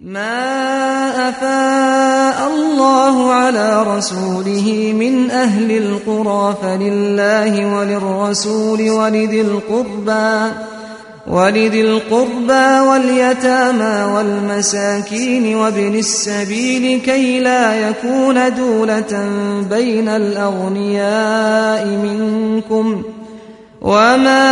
ما 0.00 1.10
أفاء 1.28 2.48
الله 2.50 3.32
على 3.32 3.82
رسوله 3.82 4.92
من 4.98 5.30
أهل 5.30 5.70
القرى 5.76 6.54
فلله 6.62 7.74
وللرسول 7.76 8.90
ولذي 8.90 9.40
القربى 9.40 10.52
ولذي 11.26 11.80
القربى 11.80 12.86
واليتامى 12.88 14.12
والمساكين 14.14 15.56
وابن 15.56 15.94
السبيل 15.94 17.00
كي 17.00 17.40
لا 17.40 17.88
يكون 17.88 18.54
دولة 18.54 19.30
بين 19.70 20.08
الأغنياء 20.08 21.86
منكم 21.86 23.02
ۖ 23.22 23.25
وما 23.80 24.46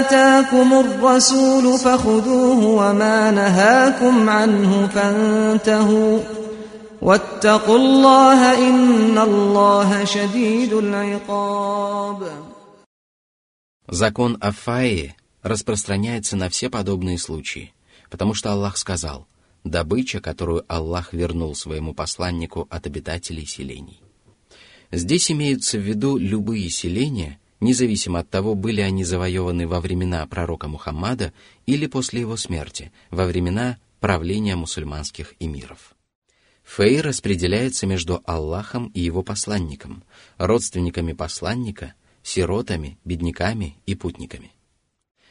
آتاكم 0.00 0.72
الرسول 0.72 1.78
فخذوه 1.78 2.64
وما 2.66 3.30
نهاكم 3.30 4.30
عنه 4.30 4.86
فانتهوا 4.86 6.18
واتقوا 7.02 7.78
الله 7.78 8.40
إن 8.70 9.18
الله 9.18 10.04
شديد 10.04 10.72
العقاب 10.72 12.22
Закон 13.90 14.36
Афаи 14.42 15.14
распространяется 15.42 16.36
на 16.36 16.50
все 16.50 16.68
подобные 16.68 17.16
случаи, 17.18 17.72
потому 18.10 18.34
что 18.34 18.52
Аллах 18.52 18.76
сказал, 18.76 19.26
добыча, 19.64 20.20
которую 20.20 20.62
Аллах 20.68 21.14
вернул 21.14 21.54
своему 21.54 21.94
посланнику 21.94 22.66
от 22.68 22.86
обитателей 22.86 23.46
селений. 23.46 24.02
Здесь 24.92 25.30
имеются 25.32 25.78
в 25.78 25.80
виду 25.80 26.18
любые 26.18 26.68
селения– 26.68 27.38
независимо 27.60 28.20
от 28.20 28.30
того, 28.30 28.54
были 28.54 28.80
они 28.80 29.04
завоеваны 29.04 29.66
во 29.66 29.80
времена 29.80 30.26
пророка 30.26 30.68
Мухаммада 30.68 31.32
или 31.66 31.86
после 31.86 32.20
его 32.20 32.36
смерти, 32.36 32.92
во 33.10 33.26
времена 33.26 33.78
правления 34.00 34.56
мусульманских 34.56 35.34
эмиров. 35.40 35.94
Фей 36.64 37.00
распределяется 37.00 37.86
между 37.86 38.22
Аллахом 38.26 38.88
и 38.88 39.00
его 39.00 39.22
посланником, 39.22 40.02
родственниками 40.36 41.14
посланника, 41.14 41.94
сиротами, 42.22 42.98
бедняками 43.04 43.76
и 43.86 43.94
путниками. 43.94 44.52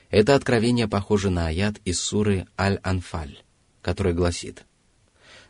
Это 0.10 0.36
откровение 0.36 0.88
похоже 0.88 1.30
на 1.30 1.48
аят 1.48 1.76
из 1.86 2.00
суры 2.00 2.48
Аль-Анфаль, 2.58 3.44
который 3.82 4.14
гласит 4.14 4.66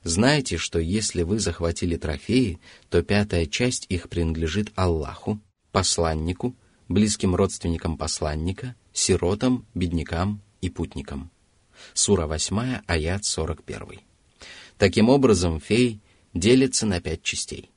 «Знайте, 0.03 0.57
что 0.57 0.79
если 0.79 1.21
вы 1.23 1.39
захватили 1.39 1.95
трофеи, 1.95 2.59
то 2.89 3.01
пятая 3.01 3.45
часть 3.45 3.85
их 3.89 4.09
принадлежит 4.09 4.71
Аллаху, 4.75 5.39
посланнику– 5.71 6.53
близким 6.89 7.35
родственникам 7.35 7.97
посланника, 7.97 8.75
сиротам, 8.93 9.65
беднякам 9.73 10.41
и 10.61 10.69
путникам. 10.69 11.29
Сура 11.93 12.27
8, 12.27 12.81
аят 12.87 13.25
41. 13.25 13.99
Таким 14.77 15.09
образом, 15.09 15.59
фей 15.59 15.99
делится 16.33 16.85
на 16.85 17.01
пять 17.01 17.23
частей. 17.23 17.69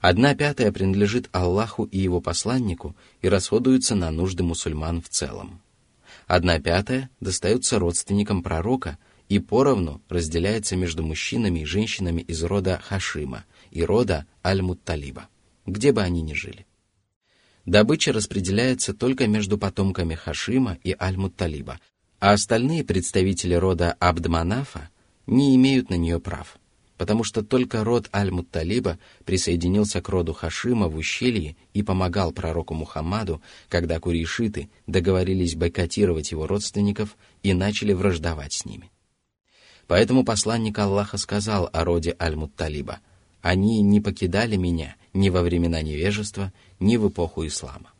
Одна 0.00 0.34
пятая 0.34 0.72
принадлежит 0.72 1.28
Аллаху 1.32 1.84
и 1.84 1.98
его 1.98 2.20
посланнику 2.22 2.96
и 3.20 3.28
расходуется 3.28 3.94
на 3.94 4.10
нужды 4.10 4.42
мусульман 4.42 5.02
в 5.02 5.08
целом. 5.10 5.60
Одна 6.26 6.58
пятая 6.58 7.10
достается 7.20 7.78
родственникам 7.78 8.42
пророка 8.42 8.96
и 9.28 9.38
поровну 9.38 10.00
разделяется 10.08 10.76
между 10.76 11.02
мужчинами 11.02 11.60
и 11.60 11.64
женщинами 11.64 12.22
из 12.22 12.42
рода 12.42 12.80
Хашима 12.82 13.44
и 13.70 13.82
рода 13.82 14.26
Аль-Мутталиба, 14.44 15.28
где 15.66 15.92
бы 15.92 16.00
они 16.00 16.22
ни 16.22 16.32
жили 16.32 16.66
добыча 17.70 18.12
распределяется 18.12 18.92
только 18.94 19.28
между 19.28 19.56
потомками 19.56 20.16
Хашима 20.16 20.78
и 20.82 20.96
Аль-Мутталиба, 21.00 21.78
а 22.18 22.32
остальные 22.32 22.82
представители 22.84 23.54
рода 23.54 23.92
Абдманафа 24.00 24.88
не 25.28 25.54
имеют 25.54 25.88
на 25.88 25.94
нее 25.94 26.18
прав, 26.18 26.58
потому 26.98 27.22
что 27.22 27.44
только 27.44 27.84
род 27.84 28.08
Аль-Мутталиба 28.12 28.98
присоединился 29.24 30.02
к 30.02 30.08
роду 30.08 30.32
Хашима 30.32 30.88
в 30.88 30.96
ущелье 30.96 31.54
и 31.72 31.84
помогал 31.84 32.32
пророку 32.32 32.74
Мухаммаду, 32.74 33.40
когда 33.68 34.00
курейшиты 34.00 34.68
договорились 34.88 35.54
бойкотировать 35.54 36.32
его 36.32 36.48
родственников 36.48 37.16
и 37.44 37.54
начали 37.54 37.92
враждовать 37.92 38.52
с 38.52 38.64
ними. 38.64 38.90
Поэтому 39.86 40.24
посланник 40.24 40.76
Аллаха 40.76 41.18
сказал 41.18 41.70
о 41.72 41.84
роде 41.84 42.16
Аль-Мутталиба– 42.18 42.98
они 43.42 43.80
не 43.80 44.00
покидали 44.00 44.56
меня 44.56 44.96
ни 45.12 45.28
во 45.28 45.42
времена 45.42 45.82
невежества, 45.82 46.52
ни 46.78 46.96
в 46.96 47.08
эпоху 47.08 47.46
ислама. 47.46 47.90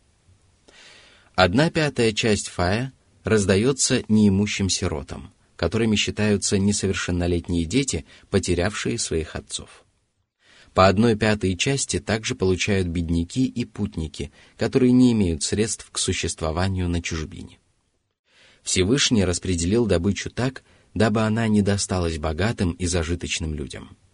Одна 1.35 1.70
пятая 1.70 2.12
часть 2.12 2.48
фая 2.48 2.92
раздается 3.24 4.05
неимущим 4.09 4.68
сиротам, 4.68 5.33
которыми 5.57 5.96
считаются 5.96 6.59
несовершеннолетние 6.59 7.64
дети, 7.64 8.05
потерявшие 8.29 8.98
своих 8.98 9.35
отцов. 9.35 9.85
По 10.74 10.87
одной 10.87 11.16
пятой 11.16 11.57
части 11.57 11.98
также 11.98 12.35
получают 12.37 12.87
бедняки 12.87 13.44
и 13.46 13.64
путники, 13.64 14.31
которые 14.57 14.92
не 14.92 15.11
имеют 15.12 15.42
средств 15.42 15.88
к 15.90 15.98
существованию 15.98 16.88
на 16.88 17.03
чужбине. 17.03 17.59
Всевышний 18.62 19.24
распределил 19.24 19.87
добычу 19.87 20.31
так, 20.31 20.62
дабы 20.94 21.22
она 21.22 21.48
не 21.48 21.62
досталась 21.62 22.18
богатым 22.18 22.72
и 22.72 22.87
зажиточным 22.87 23.53
людям– 23.55 23.96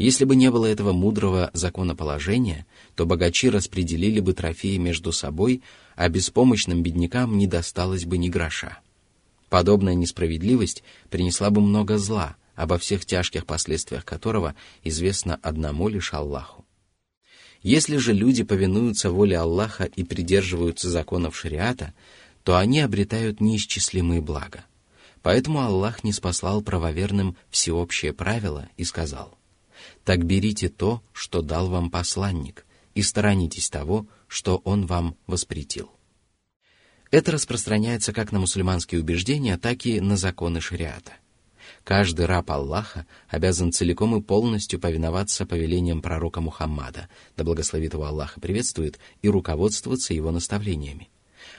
если 0.00 0.24
бы 0.24 0.34
не 0.34 0.50
было 0.50 0.64
этого 0.64 0.94
мудрого 0.94 1.50
законоположения, 1.52 2.64
то 2.94 3.04
богачи 3.04 3.50
распределили 3.50 4.20
бы 4.20 4.32
трофеи 4.32 4.78
между 4.78 5.12
собой, 5.12 5.60
а 5.94 6.08
беспомощным 6.08 6.82
беднякам 6.82 7.36
не 7.36 7.46
досталось 7.46 8.06
бы 8.06 8.16
ни 8.16 8.30
гроша. 8.30 8.78
Подобная 9.50 9.92
несправедливость 9.92 10.82
принесла 11.10 11.50
бы 11.50 11.60
много 11.60 11.98
зла, 11.98 12.36
обо 12.54 12.78
всех 12.78 13.04
тяжких 13.04 13.44
последствиях 13.44 14.06
которого 14.06 14.54
известно 14.84 15.38
одному 15.42 15.86
лишь 15.88 16.14
Аллаху. 16.14 16.64
Если 17.62 17.98
же 17.98 18.14
люди 18.14 18.42
повинуются 18.42 19.10
воле 19.10 19.36
Аллаха 19.36 19.84
и 19.84 20.02
придерживаются 20.02 20.88
законов 20.88 21.36
шариата, 21.36 21.92
то 22.42 22.56
они 22.56 22.80
обретают 22.80 23.42
неисчислимые 23.42 24.22
блага. 24.22 24.64
Поэтому 25.20 25.60
Аллах 25.60 26.02
не 26.04 26.14
спаслал 26.14 26.62
правоверным 26.62 27.36
всеобщее 27.50 28.14
правило 28.14 28.66
и 28.78 28.84
сказал– 28.84 29.36
так 30.04 30.24
берите 30.24 30.68
то, 30.68 31.02
что 31.12 31.42
дал 31.42 31.68
вам 31.68 31.90
посланник, 31.90 32.66
и 32.94 33.02
сторонитесь 33.02 33.70
того, 33.70 34.06
что 34.26 34.58
он 34.64 34.86
вам 34.86 35.16
воспретил. 35.26 35.90
Это 37.10 37.32
распространяется 37.32 38.12
как 38.12 38.30
на 38.32 38.38
мусульманские 38.40 39.00
убеждения, 39.00 39.58
так 39.58 39.84
и 39.84 40.00
на 40.00 40.16
законы 40.16 40.60
шариата. 40.60 41.12
Каждый 41.84 42.26
раб 42.26 42.50
Аллаха 42.50 43.06
обязан 43.28 43.72
целиком 43.72 44.14
и 44.16 44.22
полностью 44.22 44.78
повиноваться 44.80 45.46
повелениям 45.46 46.02
пророка 46.02 46.40
Мухаммада, 46.40 47.08
да 47.36 47.44
благословит 47.44 47.94
его 47.94 48.04
Аллаха 48.06 48.40
приветствует, 48.40 48.98
и 49.22 49.28
руководствоваться 49.28 50.14
его 50.14 50.30
наставлениями. 50.30 51.08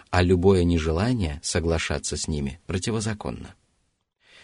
А 0.10 0.22
любое 0.22 0.64
нежелание 0.64 1.40
соглашаться 1.44 2.18
с 2.18 2.28
ними 2.28 2.60
противозаконно. 2.68 3.56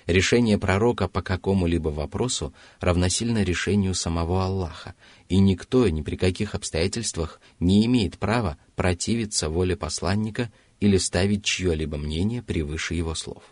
Решение 0.08 0.58
пророка 0.58 1.10
по 1.10 1.22
какому-либо 1.22 1.89
вопросу 1.89 2.54
равносильно 2.80 3.43
решению 3.43 3.93
самого 3.93 4.46
Аллаха, 4.46 4.96
и 5.28 5.38
никто 5.38 5.88
ни 5.89 6.02
при 6.02 6.15
каких 6.15 6.56
обстоятельствах 6.56 7.41
не 7.60 7.86
имеет 7.88 8.17
права 8.17 8.58
противиться 8.78 9.50
воле 9.50 9.76
посланника 9.76 10.50
или 10.80 10.96
ставить 10.96 11.43
чье-либо 11.43 11.98
мнение 11.98 12.41
превыше 12.41 12.93
его 12.93 13.15
слов. 13.15 13.43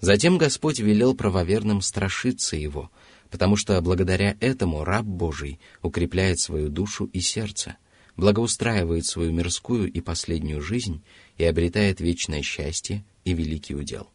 Затем 0.00 0.38
Господь 0.38 0.78
велел 0.80 1.14
правоверным 1.14 1.82
страшиться 1.82 2.56
его, 2.56 2.90
потому 3.28 3.56
что 3.56 3.78
благодаря 3.82 4.38
этому 4.40 4.84
раб 4.84 5.04
Божий 5.04 5.60
укрепляет 5.82 6.40
свою 6.40 6.70
душу 6.70 7.04
и 7.12 7.20
сердце, 7.20 7.76
благоустраивает 8.16 9.04
свою 9.04 9.32
мирскую 9.32 9.92
и 9.92 10.00
последнюю 10.00 10.62
жизнь 10.62 11.02
и 11.36 11.44
обретает 11.44 12.00
вечное 12.00 12.40
счастье 12.40 13.04
и 13.26 13.34
великий 13.34 13.74
удел 13.74 14.08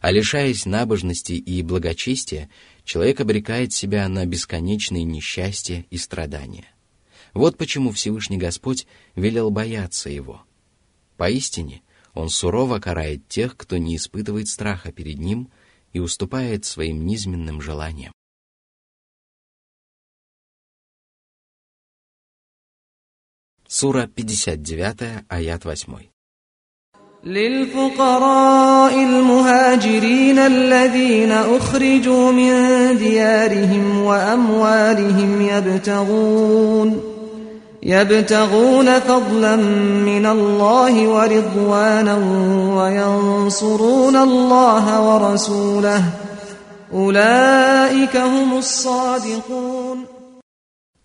а 0.00 0.12
лишаясь 0.12 0.66
набожности 0.66 1.32
и 1.32 1.62
благочестия, 1.62 2.48
человек 2.84 3.20
обрекает 3.20 3.72
себя 3.72 4.08
на 4.08 4.26
бесконечные 4.26 5.04
несчастья 5.04 5.84
и 5.90 5.96
страдания. 5.98 6.66
Вот 7.34 7.56
почему 7.58 7.90
Всевышний 7.90 8.38
Господь 8.38 8.86
велел 9.14 9.50
бояться 9.50 10.08
его. 10.08 10.42
Поистине, 11.16 11.82
Он 12.14 12.28
сурово 12.30 12.78
карает 12.78 13.26
тех, 13.28 13.56
кто 13.56 13.76
не 13.76 13.96
испытывает 13.96 14.48
страха 14.48 14.92
перед 14.92 15.18
Ним 15.18 15.50
и 15.92 15.98
уступает 15.98 16.64
своим 16.64 17.04
низменным 17.06 17.60
желаниям. 17.60 18.12
Сура 23.66 24.06
59, 24.06 25.24
аят 25.28 25.64
8. 25.66 26.08
للفقراء 27.28 28.94
المهاجرين 28.94 30.38
الذين 30.38 31.32
أخرجوا 31.32 32.30
من 32.32 32.52
ديارهم 32.98 34.04
وأموالهم 34.04 35.40
يبتغون 35.42 37.00
يبتغون 37.82 38.98
فضلا 38.98 39.56
من 40.06 40.26
الله 40.26 41.08
ورضوانا 41.08 42.18
وينصرون 42.76 44.16
الله 44.16 45.08
ورسوله 45.12 46.04
أولئك 46.94 48.16
هم 48.16 48.58
الصادقون 48.58 49.67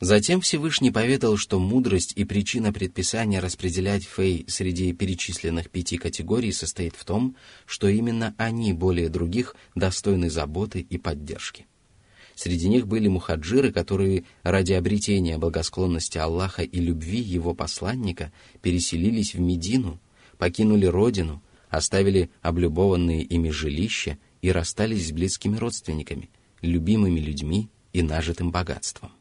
Затем 0.03 0.41
Всевышний 0.41 0.91
поведал, 0.91 1.37
что 1.37 1.59
мудрость 1.59 2.11
и 2.17 2.25
причина 2.25 2.73
предписания 2.73 3.39
распределять 3.39 4.03
фей 4.03 4.43
среди 4.49 4.91
перечисленных 4.91 5.69
пяти 5.69 5.95
категорий 5.95 6.51
состоит 6.51 6.93
в 6.97 7.05
том, 7.05 7.37
что 7.65 7.87
именно 7.87 8.35
они 8.37 8.73
более 8.73 9.07
других 9.07 9.55
достойны 9.75 10.29
заботы 10.29 10.81
и 10.81 10.97
поддержки. 10.97 11.67
Среди 12.35 12.67
них 12.67 12.85
были 12.85 13.07
мухаджиры, 13.07 13.71
которые 13.71 14.25
ради 14.43 14.73
обретения 14.73 15.37
благосклонности 15.37 16.17
Аллаха 16.17 16.63
и 16.63 16.79
любви 16.81 17.21
его 17.21 17.53
посланника 17.53 18.33
переселились 18.61 19.33
в 19.33 19.39
Медину, 19.39 20.01
покинули 20.37 20.85
родину, 20.85 21.41
оставили 21.69 22.29
облюбованные 22.41 23.23
ими 23.23 23.51
жилища 23.51 24.17
и 24.41 24.51
расстались 24.51 25.07
с 25.07 25.11
близкими 25.13 25.55
родственниками, 25.55 26.29
любимыми 26.61 27.21
людьми 27.21 27.69
и 27.93 28.01
нажитым 28.03 28.51
богатством. 28.51 29.13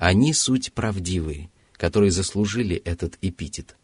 Они 0.00 0.32
суть 0.32 0.72
правдивые, 0.72 1.50
которые 1.74 2.10
заслужили 2.10 2.74
этот 2.74 3.18
эпитет, 3.20 3.76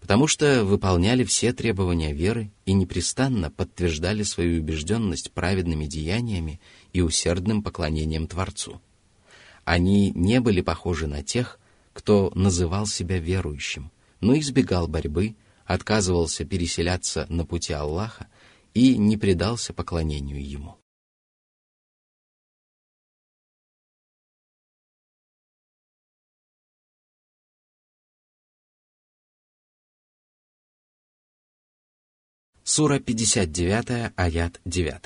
потому 0.00 0.26
что 0.26 0.64
выполняли 0.64 1.22
все 1.24 1.52
требования 1.52 2.14
веры 2.14 2.50
и 2.64 2.72
непрестанно 2.72 3.50
подтверждали 3.50 4.22
свою 4.22 4.62
убежденность 4.62 5.32
праведными 5.32 5.84
деяниями 5.84 6.60
и 6.94 7.02
усердным 7.02 7.62
поклонением 7.62 8.26
Творцу. 8.26 8.80
Они 9.66 10.12
не 10.12 10.40
были 10.40 10.62
похожи 10.62 11.06
на 11.06 11.22
тех, 11.22 11.60
кто 11.92 12.32
называл 12.34 12.86
себя 12.86 13.18
верующим, 13.18 13.90
но 14.22 14.38
избегал 14.38 14.88
борьбы, 14.88 15.34
отказывался 15.66 16.46
переселяться 16.46 17.26
на 17.28 17.44
пути 17.44 17.74
Аллаха 17.74 18.28
и 18.72 18.96
не 18.96 19.18
предался 19.18 19.74
поклонению 19.74 20.42
Ему. 20.42 20.78
Сура 32.76 32.98
59, 32.98 34.10
аят 34.18 34.56
9. 34.70 34.98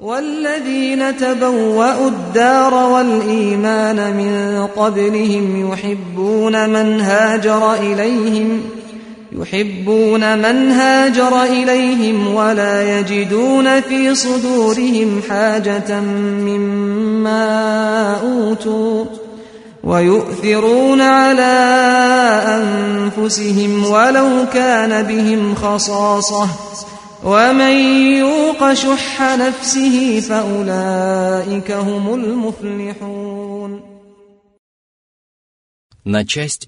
والذين 0.00 1.16
تبوأوا 1.16 2.08
الدار 2.08 2.74
والإيمان 2.74 3.96
من 4.16 4.66
قبلهم 4.76 5.72
يحبون 5.72 6.70
من 6.70 7.00
هاجر 7.00 7.74
إليهم 7.74 8.60
يحبون 9.32 10.38
من 10.38 10.70
هاجر 10.70 11.42
إليهم 11.42 12.34
ولا 12.34 12.98
يجدون 12.98 13.80
في 13.80 14.14
صدورهم 14.14 15.22
حاجة 15.28 16.00
مما 16.20 17.44
أوتوا 18.22 19.06
На 19.86 20.02
часть 20.02 20.44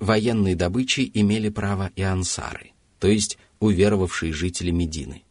военной 0.03 0.55
добычи 0.55 1.11
имели 1.15 1.49
право 1.49 1.91
и 1.97 2.03
ансары, 2.03 2.73
то 2.99 3.09
есть 3.09 3.39
уверовавшие 3.61 4.35
жители 4.35 4.71
Медины. 4.73 5.23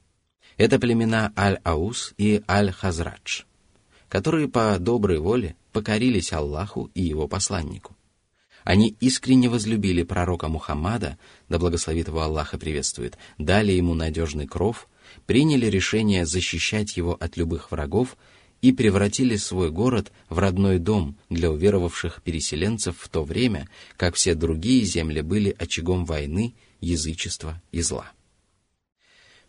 Это 0.58 0.80
племена 0.80 1.32
Аль-Аус 1.38 2.15
и 2.17 2.41
Аль-Хазрадж, 2.50 3.43
которые 4.10 4.48
по 4.48 4.76
доброй 4.80 5.19
воле– 5.19 5.56
покорились 5.75 6.31
Аллаху 6.31 6.89
и 6.93 7.01
его 7.03 7.27
посланнику. 7.27 7.97
Они 8.63 8.95
искренне 9.01 9.49
возлюбили 9.49 10.03
пророка 10.03 10.47
Мухаммада, 10.47 11.17
да 11.49 11.59
благословит 11.59 12.07
его 12.07 12.21
Аллаха 12.21 12.57
приветствует, 12.57 13.17
дали 13.38 13.73
ему 13.73 13.93
надежный 13.93 14.47
кров, 14.47 14.88
приняли 15.25 15.65
решение 15.65 16.25
защищать 16.25 16.95
его 16.95 17.13
от 17.19 17.35
любых 17.35 17.71
врагов 17.73 18.15
и 18.61 18.71
превратили 18.71 19.35
свой 19.35 19.69
город 19.69 20.13
в 20.29 20.39
родной 20.39 20.79
дом 20.79 21.17
для 21.29 21.51
уверовавших 21.51 22.21
переселенцев 22.23 22.95
в 22.97 23.09
то 23.09 23.25
время, 23.25 23.67
как 23.97 24.15
все 24.15 24.33
другие 24.33 24.85
земли 24.85 25.19
были 25.21 25.53
очагом 25.59 26.05
войны, 26.05 26.55
язычества 26.79 27.61
и 27.73 27.81
зла. 27.81 28.13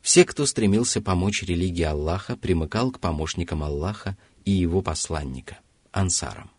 Все, 0.01 0.25
кто 0.25 0.45
стремился 0.45 1.01
помочь 1.01 1.45
религии 1.45 1.85
Аллаха, 1.85 2.37
примыкал 2.37 2.91
к 2.91 2.99
помощникам 2.99 3.63
Аллаха 3.63 4.17
и 4.45 4.51
его 4.51 4.83
посланника 4.83 5.59
ансарам. 5.97 6.51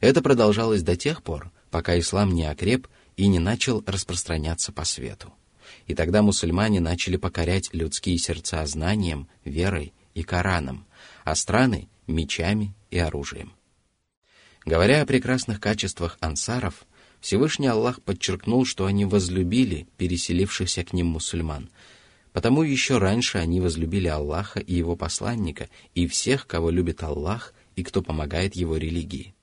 Это 0.00 0.22
продолжалось 0.22 0.82
до 0.82 0.96
тех 0.96 1.22
пор, 1.22 1.50
пока 1.70 1.98
ислам 1.98 2.32
не 2.34 2.46
окреп 2.46 2.88
и 3.18 3.28
не 3.28 3.38
начал 3.38 3.84
распространяться 3.86 4.72
по 4.72 4.84
свету. 4.84 5.30
И 5.86 5.94
тогда 5.94 6.22
мусульмане 6.22 6.80
начали 6.80 7.16
покорять 7.18 7.68
людские 7.74 8.16
сердца 8.18 8.64
знанием, 8.66 9.28
верой 9.44 9.92
и 10.14 10.22
Кораном, 10.22 10.86
а 11.24 11.34
страны— 11.34 11.88
мечами 12.06 12.74
и 12.90 12.98
оружием. 12.98 13.52
Говоря 14.64 15.02
о 15.02 15.06
прекрасных 15.06 15.60
качествах 15.60 16.16
ансаров, 16.20 16.86
Всевышний 17.20 17.66
Аллах 17.66 18.00
подчеркнул, 18.02 18.64
что 18.64 18.86
они 18.86 19.04
возлюбили 19.04 19.86
переселившихся 19.98 20.82
к 20.84 20.94
ним 20.94 21.08
мусульман, 21.08 21.68
потому 22.32 22.62
еще 22.62 22.96
раньше 22.98 23.36
они 23.36 23.60
возлюбили 23.60 24.08
Аллаха 24.08 24.60
и 24.60 24.74
его 24.74 24.96
посланника, 24.96 25.68
и 25.94 26.06
всех, 26.06 26.46
кого 26.46 26.70
любит 26.70 27.02
Аллах 27.02 27.52
и 27.76 27.82
кто 27.82 28.02
помогает 28.02 28.54
его 28.56 28.76
религии. 28.76 29.34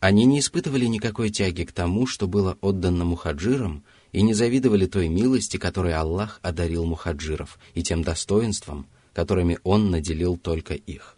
Они 0.00 0.24
не 0.26 0.38
испытывали 0.40 0.84
никакой 0.86 1.30
тяги 1.30 1.64
к 1.64 1.72
тому, 1.72 2.06
что 2.06 2.28
было 2.28 2.56
отдано 2.60 3.04
мухаджирам, 3.04 3.82
и 4.12 4.22
не 4.22 4.32
завидовали 4.32 4.86
той 4.86 5.08
милости, 5.08 5.56
которой 5.56 5.92
Аллах 5.94 6.38
одарил 6.42 6.84
мухаджиров, 6.86 7.58
и 7.74 7.82
тем 7.82 8.02
достоинствам, 8.02 8.86
которыми 9.12 9.58
Он 9.64 9.90
наделил 9.90 10.36
только 10.38 10.74
их. 10.74 11.16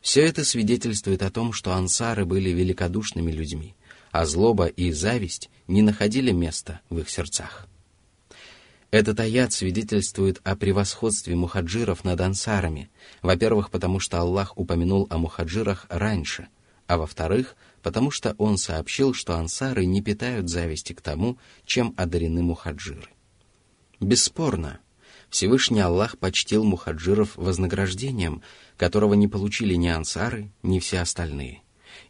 Все 0.00 0.22
это 0.22 0.44
свидетельствует 0.44 1.22
о 1.22 1.30
том, 1.30 1.52
что 1.52 1.72
ансары 1.72 2.24
были 2.24 2.50
великодушными 2.50 3.30
людьми, 3.30 3.74
а 4.10 4.24
злоба 4.24 4.66
и 4.66 4.90
зависть 4.92 5.50
не 5.66 5.82
находили 5.82 6.32
места 6.32 6.80
в 6.90 6.98
их 7.00 7.10
сердцах. 7.10 7.68
Этот 8.98 9.20
аят 9.20 9.52
свидетельствует 9.52 10.40
о 10.42 10.56
превосходстве 10.56 11.36
мухаджиров 11.36 12.02
над 12.04 12.18
ансарами, 12.18 12.88
во-первых, 13.20 13.70
потому 13.70 14.00
что 14.00 14.18
Аллах 14.22 14.56
упомянул 14.56 15.06
о 15.10 15.18
мухаджирах 15.18 15.84
раньше, 15.90 16.48
а 16.86 16.96
во-вторых, 16.96 17.56
потому 17.82 18.10
что 18.10 18.34
Он 18.38 18.56
сообщил, 18.56 19.12
что 19.12 19.34
ансары 19.36 19.84
не 19.84 20.00
питают 20.00 20.48
зависти 20.48 20.94
к 20.94 21.02
тому, 21.02 21.36
чем 21.66 21.92
одарены 21.98 22.42
мухаджиры. 22.42 23.10
Бесспорно, 24.00 24.78
Всевышний 25.28 25.80
Аллах 25.80 26.16
почтил 26.16 26.64
мухаджиров 26.64 27.36
вознаграждением, 27.36 28.40
которого 28.78 29.12
не 29.12 29.28
получили 29.28 29.74
ни 29.74 29.88
ансары, 29.88 30.50
ни 30.62 30.78
все 30.78 31.00
остальные. 31.00 31.60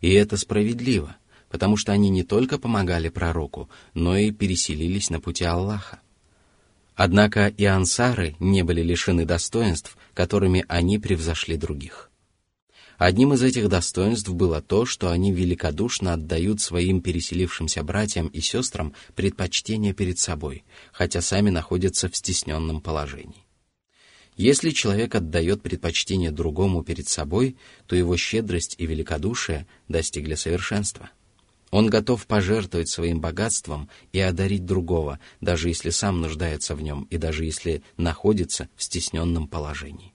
И 0.01 0.11
это 0.13 0.37
справедливо, 0.37 1.17
потому 1.51 1.77
что 1.77 1.91
они 1.91 2.11
не 2.11 2.23
только 2.23 2.59
помогали 2.61 3.09
пророку, 3.09 3.69
но 3.95 4.17
и 4.17 4.31
переселились 4.31 5.11
на 5.11 5.19
пути 5.19 5.43
Аллаха. 5.43 5.99
Однако 6.97 7.49
и 7.49 7.65
ансары 7.67 8.35
не 8.41 8.65
были 8.65 8.81
лишены 8.83 9.27
достоинств, 9.27 9.99
которыми 10.15 10.65
они 10.67 10.99
превзошли 10.99 11.59
других. 11.59 12.11
Одним 12.97 13.35
из 13.35 13.43
этих 13.43 13.69
достоинств 13.69 14.31
было 14.31 14.63
то, 14.63 14.87
что 14.87 15.11
они 15.11 15.31
великодушно 15.31 16.15
отдают 16.15 16.63
своим 16.63 17.03
переселившимся 17.03 17.83
братьям 17.83 18.29
и 18.29 18.41
сестрам 18.41 18.95
предпочтение 19.15 19.93
перед 19.93 20.19
собой, 20.19 20.65
хотя 20.93 21.21
сами 21.21 21.51
находятся 21.51 22.09
в 22.09 22.17
стесненном 22.17 22.81
положении. 22.81 23.45
Если 24.39 24.71
человек 24.71 25.15
отдает 25.15 25.61
предпочтение 25.61 26.31
другому 26.31 26.83
перед 26.83 27.09
собой, 27.09 27.57
то 27.87 27.95
его 27.95 28.17
щедрость 28.17 28.75
и 28.79 28.87
великодушие 28.87 29.67
достигли 29.89 30.35
совершенства. 30.35 31.11
Он 31.71 31.89
готов 31.89 32.27
пожертвовать 32.27 32.89
своим 32.89 33.21
богатством 33.21 33.89
и 34.13 34.21
одарить 34.21 34.65
другого, 34.65 35.19
даже 35.41 35.69
если 35.69 35.91
сам 35.91 36.21
нуждается 36.21 36.75
в 36.75 36.83
нем 36.83 37.07
и 37.11 37.17
даже 37.19 37.45
если 37.45 37.83
находится 37.97 38.69
в 38.77 38.83
стесненном 38.83 39.49
положении. 39.49 40.13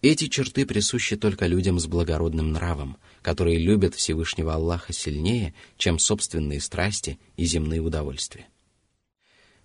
Эти 0.00 0.28
черты 0.28 0.66
присущи 0.66 1.16
только 1.16 1.46
людям 1.46 1.78
с 1.78 1.86
благородным 1.86 2.52
нравом, 2.52 2.98
которые 3.22 3.58
любят 3.58 3.94
Всевышнего 3.94 4.54
Аллаха 4.54 4.92
сильнее, 4.92 5.54
чем 5.78 5.98
собственные 5.98 6.60
страсти 6.60 7.18
и 7.36 7.44
земные 7.44 7.80
удовольствия. 7.80 8.46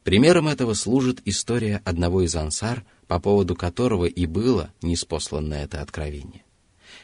Примером 0.03 0.47
этого 0.47 0.75
служит 0.75 1.21
история 1.25 1.81
одного 1.83 2.21
из 2.21 2.33
ансар, 2.35 2.85
по 3.07 3.19
поводу 3.19 3.55
которого 3.55 4.05
и 4.05 4.25
было 4.25 4.71
неспосланное 4.81 5.65
это 5.65 5.81
откровение. 5.81 6.43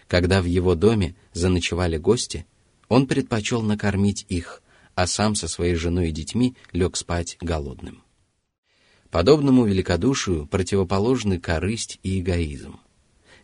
Когда 0.08 0.42
в 0.42 0.46
его 0.46 0.76
доме 0.76 1.16
заночевали 1.34 1.98
гости– 1.98 2.46
он 2.90 3.08
предпочел 3.08 3.62
накормить 3.62 4.26
их, 4.30 4.62
а 4.96 5.08
сам 5.08 5.36
со 5.36 5.48
своей 5.48 5.76
женой 5.76 6.10
и 6.10 6.12
детьми 6.12 6.56
лег 6.72 6.96
спать 6.96 7.38
голодным. 7.42 8.04
Подобному 9.10 9.66
великодушию 9.66 10.46
противоположны 10.48 11.40
корысть 11.40 12.00
и 12.04 12.20
эгоизм. 12.20 12.80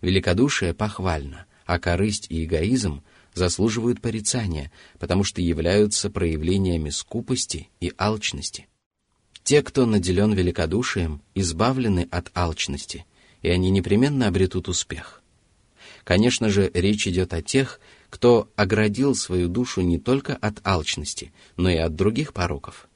Великодушие 0.01 0.73
похвально, 0.73 1.45
а 1.65 1.79
корысть 1.79 2.27
и 2.29 2.43
эгоизм 2.43 3.01
заслуживают 3.33 4.01
порицания, 4.01 4.71
потому 4.99 5.23
что 5.23 5.41
являются 5.41 6.09
проявлениями 6.09 6.89
скупости 6.89 7.69
и 7.79 7.93
алчности. 7.97 8.67
Те, 9.43 9.63
кто 9.63 9.85
наделен 9.85 10.33
великодушием, 10.33 11.21
избавлены 11.35 12.07
от 12.11 12.29
алчности, 12.35 13.05
и 13.41 13.49
они 13.49 13.69
непременно 13.71 14.27
обретут 14.27 14.67
успех. 14.67 15.21
Конечно 16.03 16.49
же, 16.49 16.69
речь 16.73 17.07
идет 17.07 17.33
о 17.33 17.41
тех, 17.41 17.79
кто 18.11 18.49
оградил 18.57 19.15
свою 19.15 19.47
душу 19.47 19.81
не 19.81 19.97
только 19.97 20.35
от 20.35 20.59
алчности, 20.67 21.31
но 21.55 21.69
и 21.69 21.77
от 21.77 21.95
других 21.95 22.33
пороков. 22.33 22.87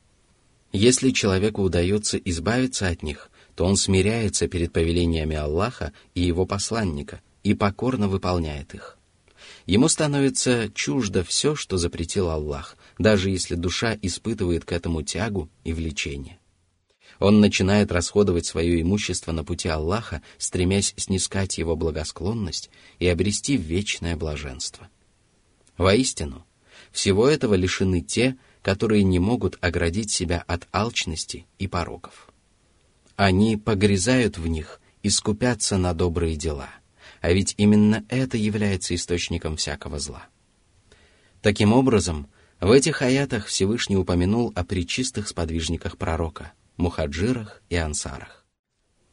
Если 0.73 1.12
человеку 1.12 1.62
удается 1.63 2.17
избавиться 2.17 2.89
от 2.89 3.01
них, 3.01 3.32
то 3.56 3.63
он 3.65 3.78
смиряется 3.78 4.49
перед 4.49 4.73
повелениями 4.73 5.38
Аллаха 5.38 5.93
и 6.15 6.21
его 6.21 6.45
посланника 6.45 7.21
и 7.43 7.54
покорно 7.54 8.10
выполняет 8.10 8.73
их. 8.75 8.97
Ему 9.65 9.88
становится 9.88 10.69
чуждо 10.71 11.23
все, 11.23 11.56
что 11.56 11.78
запретил 11.78 12.30
Аллах, 12.30 12.75
даже 12.99 13.30
если 13.30 13.56
душа 13.56 13.97
испытывает 14.01 14.65
к 14.65 14.73
этому 14.73 15.01
тягу 15.01 15.49
и 15.63 15.71
влечение. 15.71 16.39
Он 17.19 17.39
начинает 17.39 17.89
расходовать 17.93 18.45
свое 18.45 18.82
имущество 18.82 19.32
на 19.32 19.45
пути 19.45 19.69
Аллаха, 19.69 20.21
стремясь 20.38 20.93
снискать 20.97 21.58
его 21.58 21.78
благосклонность 21.78 22.69
и 22.99 23.08
обрести 23.08 23.56
вечное 23.56 24.17
блаженство. 24.17 24.89
Воистину, 25.77 26.45
всего 26.91 27.27
этого 27.27 27.53
лишены 27.55 28.01
те, 28.01 28.38
которые 28.61 29.03
не 29.03 29.19
могут 29.19 29.57
оградить 29.61 30.11
себя 30.11 30.43
от 30.47 30.67
алчности 30.71 31.45
и 31.59 31.67
пороков. 31.67 32.29
Они 33.15 33.57
погрязают 33.57 34.38
в 34.38 34.47
них 34.47 34.79
и 35.03 35.09
скупятся 35.09 35.77
на 35.77 35.93
добрые 35.93 36.35
дела, 36.35 36.69
а 37.21 37.31
ведь 37.31 37.55
именно 37.57 38.05
это 38.09 38.38
является 38.38 38.95
источником 38.95 39.55
всякого 39.57 39.99
зла. 39.99 40.25
Таким 41.41 41.73
образом, 41.73 42.27
в 42.59 42.71
этих 42.71 43.01
аятах 43.01 43.45
Всевышний 43.45 43.97
упомянул 43.97 44.51
о 44.55 44.63
причистых 44.63 45.27
сподвижниках 45.27 45.97
пророка, 45.97 46.53
мухаджирах 46.77 47.61
и 47.69 47.75
ансарах. 47.75 48.45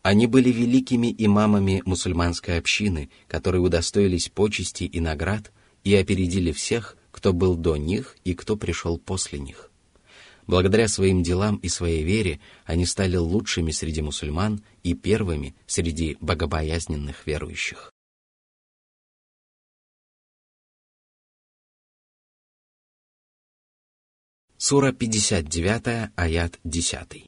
Они 0.03 0.27
были 0.27 0.51
великими 0.51 1.15
имамами 1.17 1.83
мусульманской 1.85 2.59
общины, 2.59 3.11
которые 3.29 3.61
удостоились 3.61 4.29
почести 4.29 4.85
и 4.85 5.01
наград– 5.01 5.51
и 5.85 5.95
опередили 5.95 6.53
всех, 6.53 6.97
кто 7.11 7.33
был 7.33 7.57
до 7.57 7.77
них 7.77 8.17
и 8.25 8.35
кто 8.35 8.57
пришел 8.57 8.99
после 8.99 9.39
них. 9.39 9.71
Благодаря 10.47 10.89
своим 10.89 11.23
делам 11.23 11.57
и 11.59 11.69
своей 11.69 12.03
вере 12.03 12.41
они 12.65 12.85
стали 12.85 13.17
лучшими 13.17 13.71
среди 13.71 14.03
мусульман 14.03 14.63
и 14.83 14.95
первыми 14.95 15.55
среди 15.67 16.17
богобоязненных 16.21 17.27
верующих. 17.27 17.93
Сура 24.59 24.93
59, 24.93 26.11
аят 26.17 26.59
10. 26.65 27.27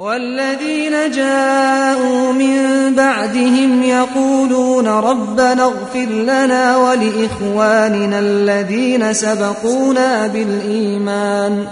والذين 0.00 1.10
جاءوا 1.10 2.32
من 2.32 2.56
بعدهم 2.96 3.82
يقولون 3.82 4.86
ربنا 4.88 5.64
اغفر 5.64 6.08
لنا 6.08 6.76
ولإخواننا 6.76 8.18
الذين 8.18 9.12
سبقونا 9.12 10.26
بالإيمان 10.26 11.66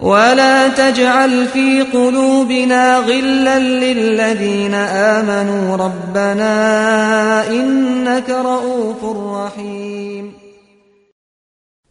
ولا 0.00 0.68
تجعل 0.68 1.46
في 1.46 1.82
قلوبنا 1.82 2.98
غلا 2.98 3.58
للذين 3.58 4.74
آمنوا 5.20 5.76
ربنا 5.76 6.50
إنك 7.50 8.30
رؤوف 8.30 9.04
رحيم 9.36 10.32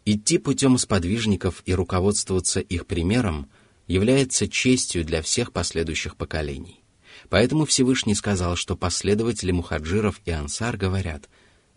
Идти 0.08 0.39
путем 0.39 0.79
сподвижников 0.79 1.62
и 1.67 1.75
руководствоваться 1.75 2.60
их 2.60 2.88
примером– 2.88 3.47
является 3.89 4.47
честью 4.47 5.04
для 5.04 5.23
всех 5.23 5.52
последующих 5.52 6.15
поколений. 6.15 6.84
Поэтому 7.30 7.65
Всевышний 7.65 8.13
сказал, 8.13 8.56
что 8.56 8.78
последователи 8.78 9.52
мухаджиров 9.52 10.21
и 10.25 10.32
ансар 10.32 10.78
говорят 10.78 11.28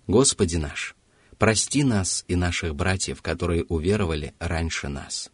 «Господи 0.07 0.57
наш, 0.57 0.95
прости 1.39 1.83
нас 1.83 2.25
и 2.29 2.37
наших 2.37 2.75
братьев, 2.77 3.23
которые 3.23 3.65
уверовали 3.65 4.35
раньше 4.39 4.89
нас». 4.91 5.31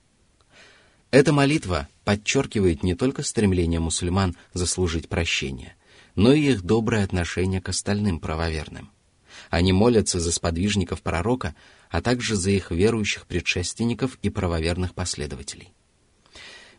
Эта 1.11 1.33
молитва 1.33 1.89
подчеркивает 2.05 2.85
не 2.85 2.95
только 2.95 3.25
стремление 3.25 3.81
мусульман 3.81 4.37
заслужить 4.55 5.09
прощение, 5.09 5.75
но 6.15 6.33
и 6.33 6.53
их 6.53 6.63
доброе 6.63 7.03
отношение 7.03 7.61
к 7.61 7.71
остальным 7.71 8.21
правоверным. 8.21 8.93
Они 9.51 9.73
молятся 9.73 10.21
за 10.21 10.31
сподвижников 10.31 11.03
пророка, 11.03 11.57
а 11.91 12.01
также 12.03 12.37
за 12.37 12.53
их 12.53 12.71
верующих 12.71 13.27
предшественников 13.27 14.17
и 14.23 14.31
правоверных 14.31 14.95
последователей. 14.95 15.73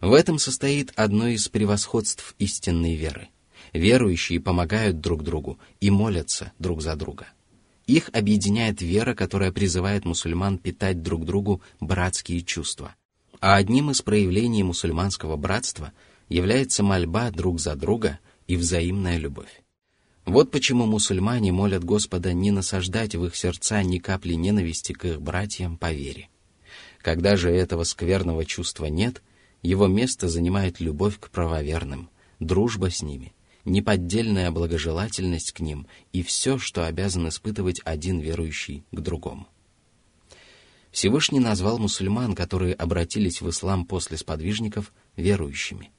В 0.02 0.14
этом 0.14 0.40
состоит 0.40 0.94
одно 0.96 1.28
из 1.28 1.50
превосходств 1.50 2.34
истинной 2.40 2.96
веры. 2.96 3.28
Верующие 3.74 4.40
помогают 4.40 5.02
друг 5.02 5.24
другу 5.24 5.60
и 5.82 5.90
молятся 5.90 6.54
друг 6.58 6.82
за 6.82 6.96
друга. 6.96 7.28
Их 7.86 8.10
объединяет 8.14 8.82
вера, 8.82 9.14
которая 9.14 9.52
призывает 9.52 10.06
мусульман 10.06 10.58
питать 10.58 11.02
друг 11.04 11.26
другу 11.26 11.62
братские 11.82 12.42
чувства. 12.44 12.96
А 13.42 13.56
одним 13.58 13.92
из 13.92 14.02
проявлений 14.02 14.64
мусульманского 14.64 15.36
братства 15.36 15.92
является 16.30 16.82
мольба 16.82 17.30
друг 17.32 17.60
за 17.60 17.76
друга 17.76 18.20
и 18.48 18.56
взаимная 18.56 19.18
любовь. 19.18 19.64
Вот 20.26 20.50
почему 20.50 20.86
мусульмане 20.86 21.52
молят 21.52 21.84
Господа 21.84 22.32
не 22.32 22.52
насаждать 22.52 23.16
в 23.16 23.26
их 23.26 23.36
сердца 23.36 23.84
ни 23.84 23.98
капли 23.98 24.34
ненависти 24.34 24.94
к 24.94 25.04
их 25.06 25.22
братьям 25.22 25.76
по 25.78 25.92
вере. 25.92 26.30
Когда 27.02 27.36
же 27.36 27.50
этого 27.52 27.84
скверного 27.84 28.46
чувства 28.46 28.86
нет– 28.86 29.22
его 29.62 29.88
место 29.88 30.30
занимает 30.30 30.80
любовь 30.80 31.20
к 31.20 31.30
правоверным, 31.30 32.10
дружба 32.40 32.90
с 32.90 33.02
ними, 33.02 33.34
неподдельная 33.66 34.52
благожелательность 34.52 35.52
к 35.52 35.60
ним 35.60 35.86
и 36.14 36.24
все, 36.24 36.58
что 36.58 36.86
обязан 36.86 37.28
испытывать 37.28 37.82
один 37.84 38.20
верующий 38.20 38.84
к 38.92 39.00
другому. 39.02 39.48
Всевышний 40.92 41.40
назвал 41.42 41.78
мусульман, 41.78 42.36
которые 42.36 42.74
обратились 42.74 43.42
в 43.42 43.50
ислам 43.50 43.86
после 43.86 44.18
сподвижников, 44.18 44.94
верующими. 45.18 45.92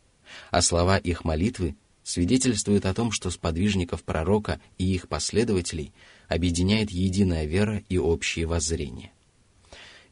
А 0.50 0.62
слова 0.62 0.96
их 0.96 1.24
молитвы 1.24 1.76
свидетельствуют 2.02 2.86
о 2.86 2.94
том, 2.94 3.12
что 3.12 3.30
сподвижников 3.30 4.02
пророка 4.04 4.58
и 4.78 4.90
их 4.94 5.06
последователей 5.06 5.92
объединяет 6.28 6.90
единая 6.90 7.44
вера 7.44 7.84
и 7.90 7.98
общие 7.98 8.46
воззрения. 8.46 9.12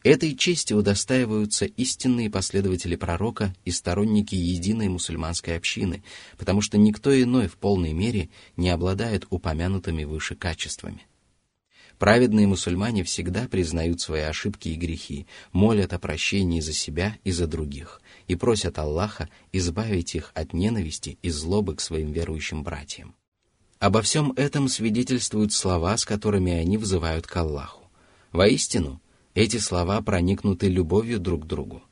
Этой 0.09 0.35
чести 0.35 0.73
удостаиваются 0.73 1.67
истинные 1.67 2.31
последователи 2.31 2.97
пророка 2.97 3.55
и 3.67 3.71
сторонники 3.71 4.35
единой 4.35 4.89
мусульманской 4.89 5.55
общины, 5.55 6.03
потому 6.39 6.63
что 6.63 6.79
никто 6.79 7.11
иной 7.23 7.47
в 7.47 7.59
полной 7.59 7.93
мере 7.93 8.31
не 8.57 8.71
обладает 8.71 9.27
упомянутыми 9.29 10.05
выше 10.05 10.35
качествами. 10.35 11.03
Праведные 11.99 12.47
мусульмане 12.47 13.05
всегда 13.05 13.49
признают 13.49 14.01
свои 14.01 14.23
ошибки 14.23 14.71
и 14.71 14.77
грехи, 14.77 15.27
молят 15.53 15.93
о 15.93 15.99
прощении 15.99 16.61
за 16.61 16.73
себя 16.73 17.19
и 17.23 17.31
за 17.31 17.47
других, 17.47 18.01
и 18.29 18.35
просят 18.35 18.79
Аллаха 18.79 19.29
избавить 19.53 20.15
их 20.15 20.33
от 20.35 20.55
ненависти 20.55 21.19
и 21.21 21.29
злобы 21.29 21.77
к 21.77 21.83
своим 21.83 22.13
верующим 22.13 22.63
братьям. 22.63 23.15
Обо 23.79 24.01
всем 24.01 24.33
этом 24.39 24.69
свидетельствуют 24.69 25.53
слова, 25.53 25.99
с 25.99 26.07
которыми 26.07 26.53
они 26.55 26.79
взывают 26.79 27.27
к 27.27 27.37
Аллаху. 27.37 27.91
Воистину, 28.33 29.03
эти 29.39 29.59
слова 29.59 30.03
проникнуты 30.03 30.67
любовью 30.67 31.21
друг 31.21 31.45
к 31.45 31.47
другу. 31.47 31.85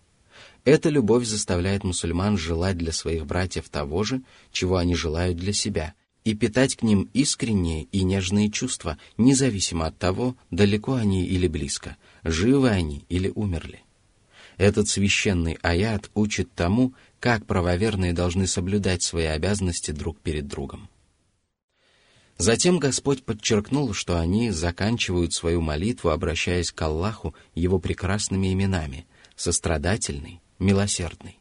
Эта 0.65 0.89
любовь 0.89 1.25
заставляет 1.25 1.85
мусульман 1.85 2.37
желать 2.37 2.77
для 2.77 2.91
своих 2.91 3.25
братьев 3.25 3.69
того 3.69 4.03
же, 4.03 4.23
чего 4.51 4.79
они 4.79 4.97
желают 4.97 5.37
для 5.37 5.53
себя, 5.53 5.95
и 6.25 6.35
питать 6.35 6.75
к 6.75 6.83
ним 6.83 7.09
искренние 7.13 7.85
и 7.93 8.03
нежные 8.03 8.51
чувства, 8.51 8.99
независимо 9.17 9.87
от 9.87 9.97
того, 9.97 10.35
далеко 10.51 10.95
они 10.95 11.25
или 11.25 11.47
близко, 11.47 11.97
живы 12.25 12.69
они 12.69 13.05
или 13.09 13.31
умерли. 13.33 13.79
Этот 14.57 14.89
священный 14.89 15.57
аят 15.63 16.11
учит 16.15 16.53
тому, 16.53 16.95
как 17.21 17.47
правоверные 17.47 18.13
должны 18.13 18.49
соблюдать 18.49 19.05
свои 19.05 19.27
обязанности 19.27 19.93
друг 19.93 20.19
перед 20.19 20.49
другом. 20.49 20.89
Затем 22.39 22.79
Господь 22.79 23.23
подчеркнул, 23.25 23.95
что 23.95 24.21
они 24.21 24.51
заканчивают 24.51 25.33
свою 25.33 25.63
молитву, 25.63 26.11
обращаясь 26.11 26.71
к 26.71 26.81
Аллаху 26.83 27.35
его 27.55 27.79
прекрасными 27.79 28.53
именами– 28.53 29.07
сострадательный, 29.37 30.41
милосердный. 30.59 31.39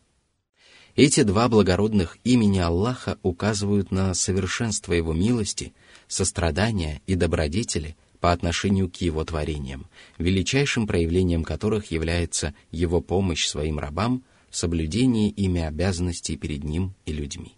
Эти 0.95 1.23
два 1.23 1.49
благородных 1.49 2.17
имени 2.23 2.59
Аллаха 2.59 3.17
указывают 3.23 3.91
на 3.91 4.13
совершенство 4.13 4.93
его 4.93 5.11
милости, 5.11 5.73
сострадания 6.07 7.01
и 7.07 7.15
добродетели 7.15 7.97
по 8.21 8.31
отношению 8.31 8.89
к 8.89 8.95
его 8.97 9.25
творениям, 9.25 9.87
величайшим 10.17 10.87
проявлением 10.87 11.43
которых 11.43 11.91
является 11.91 12.53
его 12.71 13.01
помощь 13.01 13.47
своим 13.47 13.79
рабам 13.79 14.23
в 14.49 14.55
соблюдении 14.55 15.29
ими 15.29 15.61
обязанностей 15.61 16.37
перед 16.37 16.63
ним 16.63 16.93
и 17.05 17.11
людьми. 17.11 17.51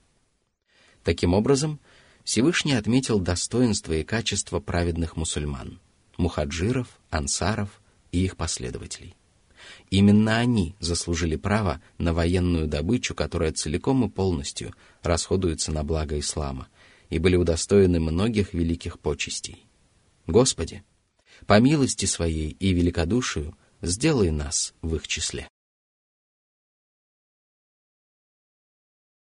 Таким 1.04 1.36
образом,– 1.36 1.80
Всевышний 2.28 2.74
отметил 2.74 3.22
достоинства 3.22 3.94
и 3.94 4.04
качества 4.04 4.60
праведных 4.60 5.16
мусульман, 5.16 5.80
мухаджиров, 6.18 6.88
ансаров 7.10 7.70
и 8.12 8.20
их 8.22 8.36
последователей. 8.36 9.16
Именно 9.92 10.36
они 10.36 10.76
заслужили 10.82 11.38
право 11.38 11.82
на 11.98 12.14
военную 12.14 12.68
добычу, 12.68 13.16
которая 13.16 13.54
целиком 13.54 14.04
и 14.06 14.10
полностью 14.10 14.76
расходуется 15.04 15.72
на 15.72 15.86
благо 15.86 16.20
ислама, 16.20 16.68
и 17.10 17.18
были 17.18 17.38
удостоены 17.38 18.02
многих 18.02 18.54
великих 18.54 19.00
почестей. 19.00 19.64
Господи, 20.26 20.84
по 21.46 21.62
милости 21.62 22.08
своей 22.08 22.50
и 22.60 22.74
великодушию 22.74 23.56
сделай 23.82 24.32
нас 24.32 24.74
в 24.82 24.96
их 24.98 25.08
числе. 25.08 25.48